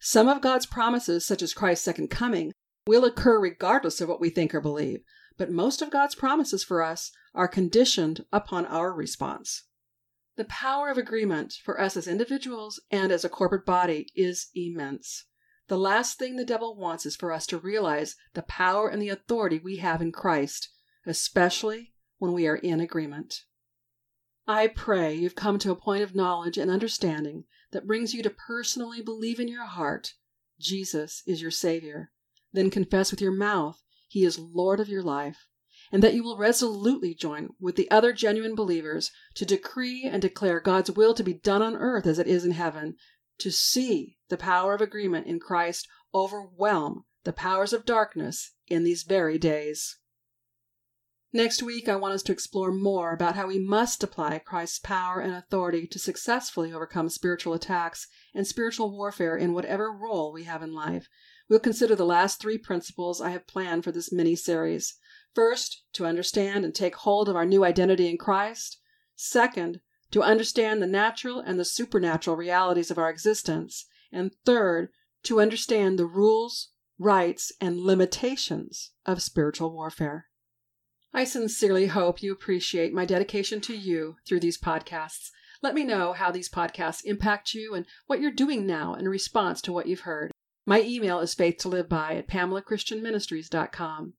Some 0.00 0.28
of 0.28 0.40
God's 0.40 0.66
promises, 0.66 1.26
such 1.26 1.42
as 1.42 1.54
Christ's 1.54 1.84
second 1.84 2.08
coming, 2.08 2.52
will 2.86 3.04
occur 3.04 3.40
regardless 3.40 4.00
of 4.00 4.08
what 4.08 4.20
we 4.20 4.30
think 4.30 4.54
or 4.54 4.60
believe, 4.60 5.00
but 5.38 5.50
most 5.50 5.80
of 5.80 5.90
God's 5.90 6.14
promises 6.14 6.62
for 6.62 6.82
us 6.82 7.12
are 7.34 7.48
conditioned 7.48 8.24
upon 8.32 8.66
our 8.66 8.92
response. 8.92 9.64
The 10.36 10.44
power 10.44 10.90
of 10.90 10.98
agreement 10.98 11.54
for 11.64 11.80
us 11.80 11.96
as 11.96 12.06
individuals 12.06 12.80
and 12.90 13.10
as 13.10 13.24
a 13.24 13.28
corporate 13.28 13.64
body 13.64 14.08
is 14.14 14.48
immense. 14.54 15.24
The 15.68 15.78
last 15.78 16.18
thing 16.18 16.36
the 16.36 16.44
devil 16.44 16.76
wants 16.76 17.06
is 17.06 17.16
for 17.16 17.32
us 17.32 17.46
to 17.46 17.58
realize 17.58 18.16
the 18.34 18.42
power 18.42 18.88
and 18.88 19.00
the 19.00 19.08
authority 19.08 19.58
we 19.58 19.76
have 19.76 20.02
in 20.02 20.12
Christ, 20.12 20.68
especially 21.06 21.94
when 22.18 22.32
we 22.32 22.46
are 22.46 22.56
in 22.56 22.80
agreement. 22.80 23.42
I 24.46 24.66
pray 24.66 25.14
you've 25.14 25.34
come 25.34 25.58
to 25.60 25.70
a 25.70 25.76
point 25.76 26.02
of 26.02 26.14
knowledge 26.14 26.58
and 26.58 26.70
understanding 26.70 27.44
that 27.70 27.86
brings 27.86 28.14
you 28.14 28.22
to 28.22 28.30
personally 28.30 29.02
believe 29.02 29.38
in 29.38 29.48
your 29.48 29.66
heart 29.66 30.14
Jesus 30.58 31.22
is 31.26 31.40
your 31.40 31.52
Savior, 31.52 32.10
then 32.52 32.70
confess 32.70 33.10
with 33.12 33.20
your 33.20 33.32
mouth 33.32 33.80
He 34.08 34.24
is 34.24 34.38
Lord 34.38 34.80
of 34.80 34.88
your 34.88 35.02
life, 35.02 35.46
and 35.92 36.02
that 36.02 36.14
you 36.14 36.24
will 36.24 36.36
resolutely 36.36 37.14
join 37.14 37.50
with 37.60 37.76
the 37.76 37.90
other 37.90 38.12
genuine 38.12 38.54
believers 38.54 39.10
to 39.34 39.44
decree 39.44 40.02
and 40.04 40.20
declare 40.20 40.60
God's 40.60 40.90
will 40.90 41.14
to 41.14 41.22
be 41.22 41.34
done 41.34 41.62
on 41.62 41.76
earth 41.76 42.06
as 42.06 42.18
it 42.18 42.26
is 42.26 42.44
in 42.44 42.52
heaven, 42.52 42.96
to 43.38 43.50
see 43.50 44.16
the 44.28 44.36
power 44.36 44.74
of 44.74 44.80
agreement 44.80 45.26
in 45.26 45.38
Christ 45.38 45.86
overwhelm 46.14 47.04
the 47.24 47.32
powers 47.32 47.72
of 47.72 47.84
darkness 47.84 48.54
in 48.66 48.84
these 48.84 49.02
very 49.02 49.38
days. 49.38 49.98
Next 51.32 51.62
week, 51.62 51.86
I 51.86 51.96
want 51.96 52.14
us 52.14 52.22
to 52.22 52.32
explore 52.32 52.72
more 52.72 53.12
about 53.12 53.36
how 53.36 53.48
we 53.48 53.58
must 53.58 54.02
apply 54.02 54.38
Christ's 54.38 54.78
power 54.78 55.20
and 55.20 55.34
authority 55.34 55.86
to 55.86 55.98
successfully 55.98 56.72
overcome 56.72 57.10
spiritual 57.10 57.52
attacks 57.52 58.08
and 58.34 58.46
spiritual 58.46 58.90
warfare 58.90 59.36
in 59.36 59.52
whatever 59.52 59.92
role 59.92 60.32
we 60.32 60.44
have 60.44 60.62
in 60.62 60.72
life. 60.72 61.06
We'll 61.48 61.60
consider 61.60 61.94
the 61.94 62.04
last 62.04 62.40
three 62.40 62.58
principles 62.58 63.20
I 63.20 63.30
have 63.30 63.46
planned 63.46 63.84
for 63.84 63.92
this 63.92 64.12
mini 64.12 64.36
series. 64.36 64.96
First, 65.34 65.84
to 65.94 66.04
understand 66.04 66.64
and 66.64 66.74
take 66.74 66.96
hold 66.96 67.28
of 67.28 67.36
our 67.36 67.46
new 67.46 67.64
identity 67.64 68.08
in 68.08 68.18
Christ. 68.18 68.80
Second, 69.16 69.80
to 70.10 70.22
understand 70.22 70.82
the 70.82 70.86
natural 70.86 71.40
and 71.40 71.58
the 71.58 71.64
supernatural 71.64 72.36
realities 72.36 72.90
of 72.90 72.98
our 72.98 73.10
existence. 73.10 73.86
And 74.12 74.32
third, 74.44 74.90
to 75.24 75.40
understand 75.40 75.98
the 75.98 76.06
rules, 76.06 76.70
rights, 76.98 77.52
and 77.60 77.80
limitations 77.80 78.92
of 79.06 79.22
spiritual 79.22 79.72
warfare. 79.72 80.26
I 81.12 81.24
sincerely 81.24 81.86
hope 81.86 82.22
you 82.22 82.32
appreciate 82.32 82.92
my 82.92 83.04
dedication 83.04 83.60
to 83.62 83.76
you 83.76 84.16
through 84.26 84.40
these 84.40 84.60
podcasts. 84.60 85.30
Let 85.62 85.74
me 85.74 85.82
know 85.82 86.12
how 86.12 86.30
these 86.30 86.50
podcasts 86.50 87.04
impact 87.04 87.54
you 87.54 87.74
and 87.74 87.86
what 88.06 88.20
you're 88.20 88.30
doing 88.30 88.66
now 88.66 88.94
in 88.94 89.08
response 89.08 89.60
to 89.62 89.72
what 89.72 89.86
you've 89.86 90.00
heard. 90.00 90.30
My 90.68 90.82
email 90.82 91.20
is 91.20 91.34
faithtoliveby 91.34 92.18
at 92.18 92.28
pamelachristianministries.com. 92.28 94.12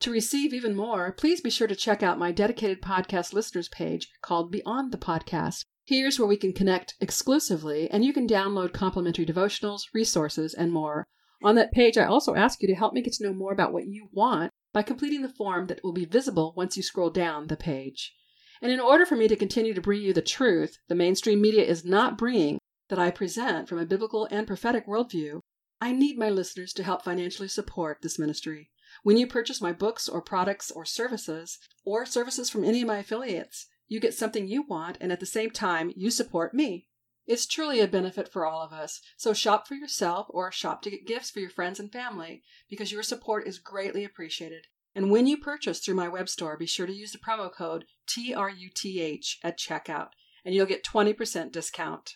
To 0.00 0.10
receive 0.10 0.52
even 0.52 0.74
more, 0.74 1.12
please 1.12 1.40
be 1.40 1.48
sure 1.48 1.68
to 1.68 1.76
check 1.76 2.02
out 2.02 2.18
my 2.18 2.32
dedicated 2.32 2.82
podcast 2.82 3.32
listeners 3.32 3.68
page 3.68 4.08
called 4.20 4.50
Beyond 4.50 4.90
the 4.90 4.98
Podcast. 4.98 5.64
Here's 5.84 6.18
where 6.18 6.26
we 6.26 6.38
can 6.38 6.52
connect 6.52 6.96
exclusively, 7.00 7.88
and 7.88 8.04
you 8.04 8.12
can 8.12 8.26
download 8.26 8.72
complimentary 8.72 9.24
devotionals, 9.24 9.82
resources, 9.94 10.54
and 10.54 10.72
more. 10.72 11.06
On 11.44 11.54
that 11.54 11.70
page, 11.70 11.96
I 11.96 12.06
also 12.06 12.34
ask 12.34 12.60
you 12.62 12.66
to 12.66 12.74
help 12.74 12.92
me 12.92 13.00
get 13.00 13.12
to 13.12 13.24
know 13.24 13.32
more 13.32 13.52
about 13.52 13.72
what 13.72 13.86
you 13.86 14.08
want 14.10 14.50
by 14.72 14.82
completing 14.82 15.22
the 15.22 15.28
form 15.28 15.68
that 15.68 15.84
will 15.84 15.92
be 15.92 16.04
visible 16.04 16.52
once 16.56 16.76
you 16.76 16.82
scroll 16.82 17.10
down 17.10 17.46
the 17.46 17.56
page. 17.56 18.12
And 18.60 18.72
in 18.72 18.80
order 18.80 19.06
for 19.06 19.14
me 19.14 19.28
to 19.28 19.36
continue 19.36 19.72
to 19.72 19.80
bring 19.80 20.02
you 20.02 20.12
the 20.12 20.20
truth 20.20 20.78
the 20.88 20.96
mainstream 20.96 21.40
media 21.40 21.62
is 21.62 21.84
not 21.84 22.18
bringing 22.18 22.58
that 22.88 22.98
I 22.98 23.12
present 23.12 23.68
from 23.68 23.78
a 23.78 23.86
biblical 23.86 24.26
and 24.32 24.48
prophetic 24.48 24.88
worldview, 24.88 25.42
I 25.80 25.92
need 25.92 26.18
my 26.18 26.30
listeners 26.30 26.72
to 26.74 26.82
help 26.82 27.02
financially 27.02 27.48
support 27.48 27.98
this 28.02 28.18
ministry. 28.18 28.70
When 29.02 29.16
you 29.16 29.26
purchase 29.26 29.60
my 29.60 29.72
books 29.72 30.08
or 30.08 30.22
products 30.22 30.70
or 30.70 30.84
services, 30.84 31.58
or 31.84 32.06
services 32.06 32.48
from 32.48 32.64
any 32.64 32.80
of 32.80 32.88
my 32.88 32.98
affiliates, 32.98 33.66
you 33.88 34.00
get 34.00 34.14
something 34.14 34.48
you 34.48 34.62
want, 34.62 34.96
and 35.00 35.12
at 35.12 35.20
the 35.20 35.26
same 35.26 35.50
time, 35.50 35.92
you 35.94 36.10
support 36.10 36.54
me. 36.54 36.88
It's 37.26 37.46
truly 37.46 37.80
a 37.80 37.88
benefit 37.88 38.28
for 38.28 38.46
all 38.46 38.62
of 38.62 38.72
us. 38.72 39.00
So 39.16 39.32
shop 39.32 39.66
for 39.66 39.74
yourself 39.74 40.26
or 40.30 40.50
shop 40.52 40.80
to 40.82 40.90
get 40.90 41.06
gifts 41.06 41.30
for 41.30 41.40
your 41.40 41.50
friends 41.50 41.80
and 41.80 41.92
family 41.92 42.42
because 42.70 42.92
your 42.92 43.02
support 43.02 43.46
is 43.46 43.58
greatly 43.58 44.04
appreciated. 44.04 44.66
And 44.94 45.10
when 45.10 45.26
you 45.26 45.36
purchase 45.36 45.80
through 45.80 45.96
my 45.96 46.08
web 46.08 46.28
store, 46.28 46.56
be 46.56 46.66
sure 46.66 46.86
to 46.86 46.94
use 46.94 47.12
the 47.12 47.18
promo 47.18 47.52
code 47.52 47.84
TRUTH 48.06 49.36
at 49.42 49.58
checkout 49.58 50.10
and 50.44 50.54
you'll 50.54 50.66
get 50.66 50.84
20% 50.84 51.50
discount. 51.50 52.14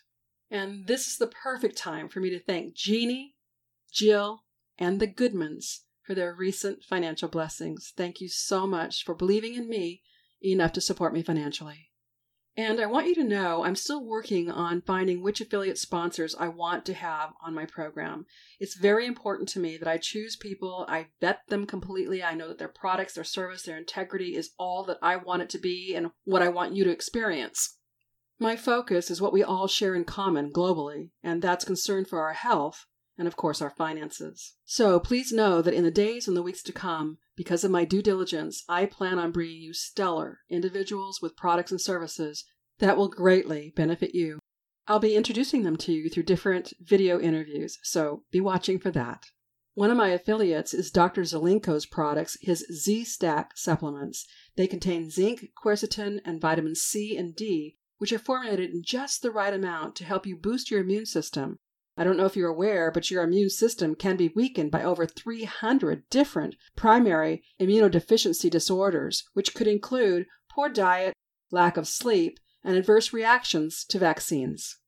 And 0.50 0.86
this 0.86 1.08
is 1.08 1.18
the 1.18 1.26
perfect 1.26 1.76
time 1.76 2.08
for 2.08 2.20
me 2.20 2.30
to 2.30 2.40
thank 2.40 2.74
Jeannie, 2.74 3.34
Jill, 3.90 4.44
and 4.78 5.00
the 5.00 5.08
Goodmans 5.08 5.80
for 6.06 6.14
their 6.14 6.34
recent 6.34 6.82
financial 6.82 7.28
blessings. 7.28 7.92
Thank 7.96 8.20
you 8.20 8.28
so 8.28 8.66
much 8.66 9.04
for 9.04 9.14
believing 9.14 9.54
in 9.54 9.68
me 9.68 10.02
enough 10.42 10.72
to 10.72 10.80
support 10.80 11.12
me 11.12 11.22
financially. 11.22 11.90
And 12.56 12.80
I 12.80 12.86
want 12.86 13.06
you 13.06 13.14
to 13.14 13.24
know 13.24 13.64
I'm 13.64 13.76
still 13.76 14.04
working 14.04 14.50
on 14.50 14.82
finding 14.82 15.22
which 15.22 15.40
affiliate 15.40 15.78
sponsors 15.78 16.34
I 16.34 16.48
want 16.48 16.84
to 16.86 16.94
have 16.94 17.30
on 17.44 17.54
my 17.54 17.64
program. 17.64 18.26
It's 18.58 18.76
very 18.76 19.06
important 19.06 19.48
to 19.50 19.60
me 19.60 19.76
that 19.76 19.88
I 19.88 19.98
choose 19.98 20.36
people, 20.36 20.84
I 20.88 21.06
vet 21.20 21.42
them 21.48 21.64
completely. 21.64 22.22
I 22.22 22.34
know 22.34 22.48
that 22.48 22.58
their 22.58 22.68
products, 22.68 23.14
their 23.14 23.24
service, 23.24 23.62
their 23.62 23.78
integrity 23.78 24.34
is 24.34 24.50
all 24.58 24.82
that 24.84 24.98
I 25.00 25.16
want 25.16 25.42
it 25.42 25.50
to 25.50 25.58
be 25.58 25.94
and 25.94 26.10
what 26.24 26.42
I 26.42 26.48
want 26.48 26.74
you 26.74 26.84
to 26.84 26.90
experience. 26.90 27.78
My 28.38 28.56
focus 28.56 29.10
is 29.10 29.20
what 29.20 29.32
we 29.32 29.44
all 29.44 29.68
share 29.68 29.94
in 29.94 30.04
common 30.04 30.50
globally, 30.50 31.10
and 31.22 31.40
that's 31.40 31.64
concern 31.64 32.04
for 32.04 32.20
our 32.20 32.32
health 32.32 32.86
and, 33.20 33.28
of 33.28 33.36
course, 33.36 33.60
our 33.60 33.68
finances. 33.68 34.54
So 34.64 34.98
please 34.98 35.30
know 35.30 35.60
that 35.60 35.74
in 35.74 35.84
the 35.84 35.90
days 35.90 36.26
and 36.26 36.34
the 36.34 36.42
weeks 36.42 36.62
to 36.62 36.72
come, 36.72 37.18
because 37.36 37.64
of 37.64 37.70
my 37.70 37.84
due 37.84 38.00
diligence, 38.00 38.64
I 38.66 38.86
plan 38.86 39.18
on 39.18 39.30
bringing 39.30 39.60
you 39.60 39.74
stellar 39.74 40.38
individuals 40.48 41.20
with 41.20 41.36
products 41.36 41.70
and 41.70 41.78
services 41.78 42.46
that 42.78 42.96
will 42.96 43.08
greatly 43.08 43.74
benefit 43.76 44.14
you. 44.14 44.38
I'll 44.88 45.00
be 45.00 45.16
introducing 45.16 45.64
them 45.64 45.76
to 45.76 45.92
you 45.92 46.08
through 46.08 46.22
different 46.22 46.72
video 46.80 47.20
interviews, 47.20 47.78
so 47.82 48.22
be 48.30 48.40
watching 48.40 48.78
for 48.78 48.90
that. 48.92 49.26
One 49.74 49.90
of 49.90 49.98
my 49.98 50.08
affiliates 50.08 50.72
is 50.72 50.90
Dr. 50.90 51.20
Zelenko's 51.20 51.84
products, 51.84 52.38
his 52.40 52.66
Z 52.72 53.04
Stack 53.04 53.52
supplements. 53.54 54.26
They 54.56 54.66
contain 54.66 55.10
zinc, 55.10 55.50
quercetin, 55.62 56.20
and 56.24 56.40
vitamin 56.40 56.74
C 56.74 57.18
and 57.18 57.36
D, 57.36 57.76
which 57.98 58.14
are 58.14 58.18
formulated 58.18 58.70
in 58.70 58.82
just 58.82 59.20
the 59.20 59.30
right 59.30 59.52
amount 59.52 59.94
to 59.96 60.04
help 60.04 60.26
you 60.26 60.36
boost 60.36 60.70
your 60.70 60.80
immune 60.80 61.04
system 61.04 61.58
I 61.96 62.04
don't 62.04 62.16
know 62.16 62.24
if 62.24 62.36
you're 62.36 62.48
aware, 62.48 62.90
but 62.90 63.10
your 63.10 63.22
immune 63.22 63.50
system 63.50 63.94
can 63.94 64.16
be 64.16 64.32
weakened 64.34 64.70
by 64.70 64.82
over 64.82 65.06
300 65.06 66.08
different 66.08 66.54
primary 66.76 67.42
immunodeficiency 67.60 68.50
disorders, 68.50 69.24
which 69.34 69.54
could 69.54 69.66
include 69.66 70.26
poor 70.50 70.68
diet, 70.68 71.14
lack 71.50 71.76
of 71.76 71.88
sleep, 71.88 72.38
and 72.64 72.76
adverse 72.76 73.12
reactions 73.12 73.84
to 73.84 73.98
vaccines. 73.98 74.78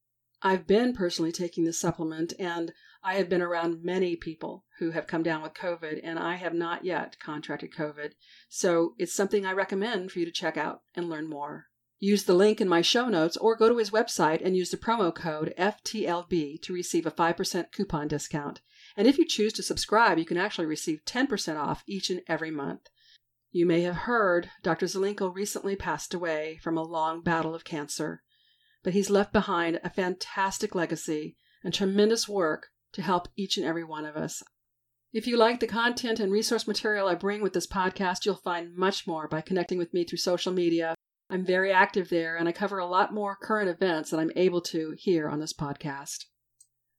I've 0.43 0.67
been 0.67 0.93
personally 0.93 1.33
taking 1.33 1.65
this 1.65 1.79
supplement 1.79 2.33
and 2.39 2.73
I 3.05 3.15
have 3.15 3.29
been 3.29 3.43
around 3.43 3.83
many 3.83 4.17
people 4.17 4.65
who 4.79 4.91
have 4.93 5.07
come 5.07 5.23
down 5.23 5.43
with 5.43 5.55
COVID 5.55 6.01
and 6.03 6.19
I 6.19 6.37
have 6.37 6.55
not 6.55 6.85
yet 6.85 7.19
contracted 7.19 7.73
COVID. 7.73 8.13
So 8.49 8.95
it's 8.99 9.13
something 9.13 9.45
I 9.45 9.53
recommend 9.53 10.11
for 10.13 10.19
you 10.19 10.25
to 10.25 10.33
check 10.33 10.57
out 10.57 10.83
and 10.95 11.09
learn 11.09 11.29
more. 11.29 11.67
Use 12.05 12.25
the 12.25 12.35
link 12.35 12.61
in 12.61 12.69
my 12.69 12.83
show 12.83 13.09
notes 13.09 13.37
or 13.37 13.55
go 13.55 13.69
to 13.69 13.79
his 13.79 13.93
website 13.93 14.45
and 14.45 14.57
use 14.57 14.71
the 14.71 14.77
promo 14.77 15.15
code 15.15 15.55
FTLB 15.57 16.61
to 16.63 16.73
receive 16.73 17.07
a 17.07 17.13
5% 17.13 17.71
coupon 17.71 18.09
discount. 18.09 18.61
And 18.97 19.07
if 19.07 19.19
you 19.19 19.25
choose 19.25 19.53
to 19.53 19.63
subscribe, 19.63 20.19
you 20.19 20.25
can 20.25 20.37
actually 20.37 20.67
receive 20.67 21.05
10% 21.07 21.57
off 21.57 21.85
each 21.87 22.11
and 22.11 22.21
every 22.27 22.51
month. 22.51 22.89
You 23.53 23.67
may 23.67 23.83
have 23.83 23.95
heard 23.95 24.51
Dr. 24.65 24.87
Zelenko 24.87 25.33
recently 25.33 25.77
passed 25.77 26.13
away 26.13 26.59
from 26.61 26.77
a 26.77 26.83
long 26.83 27.23
battle 27.23 27.55
of 27.55 27.63
cancer, 27.63 28.25
but 28.83 28.95
he's 28.95 29.09
left 29.09 29.33
behind 29.33 29.79
a 29.85 29.91
fantastic 29.91 30.75
legacy 30.75 31.37
and 31.63 31.73
tremendous 31.73 32.29
work 32.29 32.71
to 32.95 33.03
help 33.03 33.29
each 33.37 33.57
and 33.57 33.65
every 33.65 33.85
one 33.85 34.07
of 34.07 34.17
us. 34.17 34.43
If 35.13 35.29
you 35.29 35.37
like 35.37 35.61
the 35.61 35.69
content 35.69 36.19
and 36.19 36.33
resource 36.33 36.67
material 36.67 37.07
I 37.07 37.15
bring 37.15 37.43
with 37.43 37.53
this 37.53 37.69
podcast, 37.69 38.25
you'll 38.25 38.35
find 38.35 38.75
much 38.75 39.07
more 39.07 39.29
by 39.29 39.41
connecting 39.41 39.79
with 39.79 39.95
me 39.95 40.03
through 40.03 40.19
social 40.19 40.53
media. 40.53 40.97
I'm 41.31 41.45
very 41.45 41.73
active 41.73 42.09
there 42.09 42.37
and 42.37 42.49
I 42.49 42.53
cover 42.53 42.79
a 42.79 42.87
lot 42.87 43.15
more 43.15 43.37
current 43.37 43.69
events 43.69 44.11
than 44.11 44.21
I'm 44.21 44.33
able 44.37 44.61
to 44.63 44.95
here 44.99 45.29
on 45.29 45.41
this 45.41 45.53
podcast. 45.53 46.27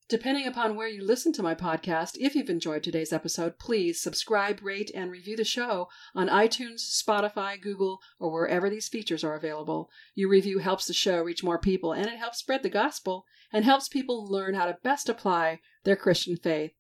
Depending 0.10 0.46
upon 0.46 0.76
where 0.76 0.88
you 0.88 1.04
listen 1.04 1.32
to 1.34 1.42
my 1.44 1.56
podcast, 1.56 2.18
if 2.20 2.36
you've 2.36 2.50
enjoyed 2.50 2.84
today's 2.84 3.14
episode, 3.14 3.58
please 3.58 4.02
subscribe, 4.02 4.62
rate, 4.62 4.92
and 4.94 5.10
review 5.10 5.38
the 5.38 5.46
show 5.46 5.88
on 6.14 6.28
iTunes, 6.28 6.82
Spotify, 6.82 7.60
Google, 7.60 8.00
or 8.20 8.32
wherever 8.32 8.70
these 8.70 8.90
features 8.90 9.24
are 9.24 9.36
available. 9.36 9.90
Your 10.14 10.30
review 10.30 10.60
helps 10.60 10.86
the 10.86 10.94
show 10.94 11.22
reach 11.22 11.44
more 11.44 11.58
people 11.58 11.94
and 11.94 12.06
it 12.06 12.20
helps 12.20 12.40
spread 12.40 12.64
the 12.64 12.70
gospel 12.70 13.26
and 13.52 13.64
helps 13.64 13.88
people 13.88 14.28
learn 14.30 14.56
how 14.56 14.66
to 14.66 14.78
best 14.84 15.08
apply 15.10 15.62
their 15.84 15.96
Christian 15.96 16.36
faith. 16.36 16.74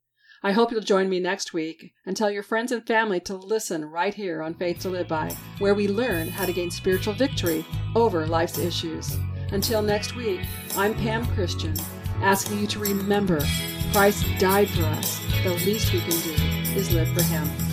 I 0.45 0.51
hope 0.51 0.73
you'll 0.73 0.81
join 0.81 1.07
me 1.07 1.21
next 1.21 1.53
week 1.53 1.93
and 2.05 2.17
tell 2.17 2.29
your 2.29 2.43
friends 2.43 2.73
and 2.73 2.85
family 2.85 3.21
to 3.21 3.33
listen 3.33 3.85
right 3.85 4.13
here 4.13 4.43
on 4.43 4.53
Faith 4.55 4.79
to 4.81 4.89
Live 4.89 5.07
By, 5.07 5.33
where 5.59 5.73
we 5.73 5.87
learn 5.87 6.27
how 6.27 6.45
to 6.45 6.51
gain 6.51 6.69
spiritual 6.69 7.13
victory 7.13 7.65
over 7.95 8.27
life's 8.27 8.57
issues. 8.57 9.17
Until 9.53 9.81
next 9.81 10.17
week, 10.17 10.41
I'm 10.75 10.95
Pam 10.95 11.25
Christian, 11.27 11.73
asking 12.21 12.59
you 12.59 12.67
to 12.67 12.79
remember 12.79 13.39
Christ 13.93 14.25
died 14.37 14.69
for 14.69 14.83
us. 14.83 15.21
The 15.45 15.53
least 15.65 15.93
we 15.93 16.01
can 16.01 16.09
do 16.09 16.33
is 16.77 16.91
live 16.91 17.07
for 17.13 17.23
Him. 17.23 17.72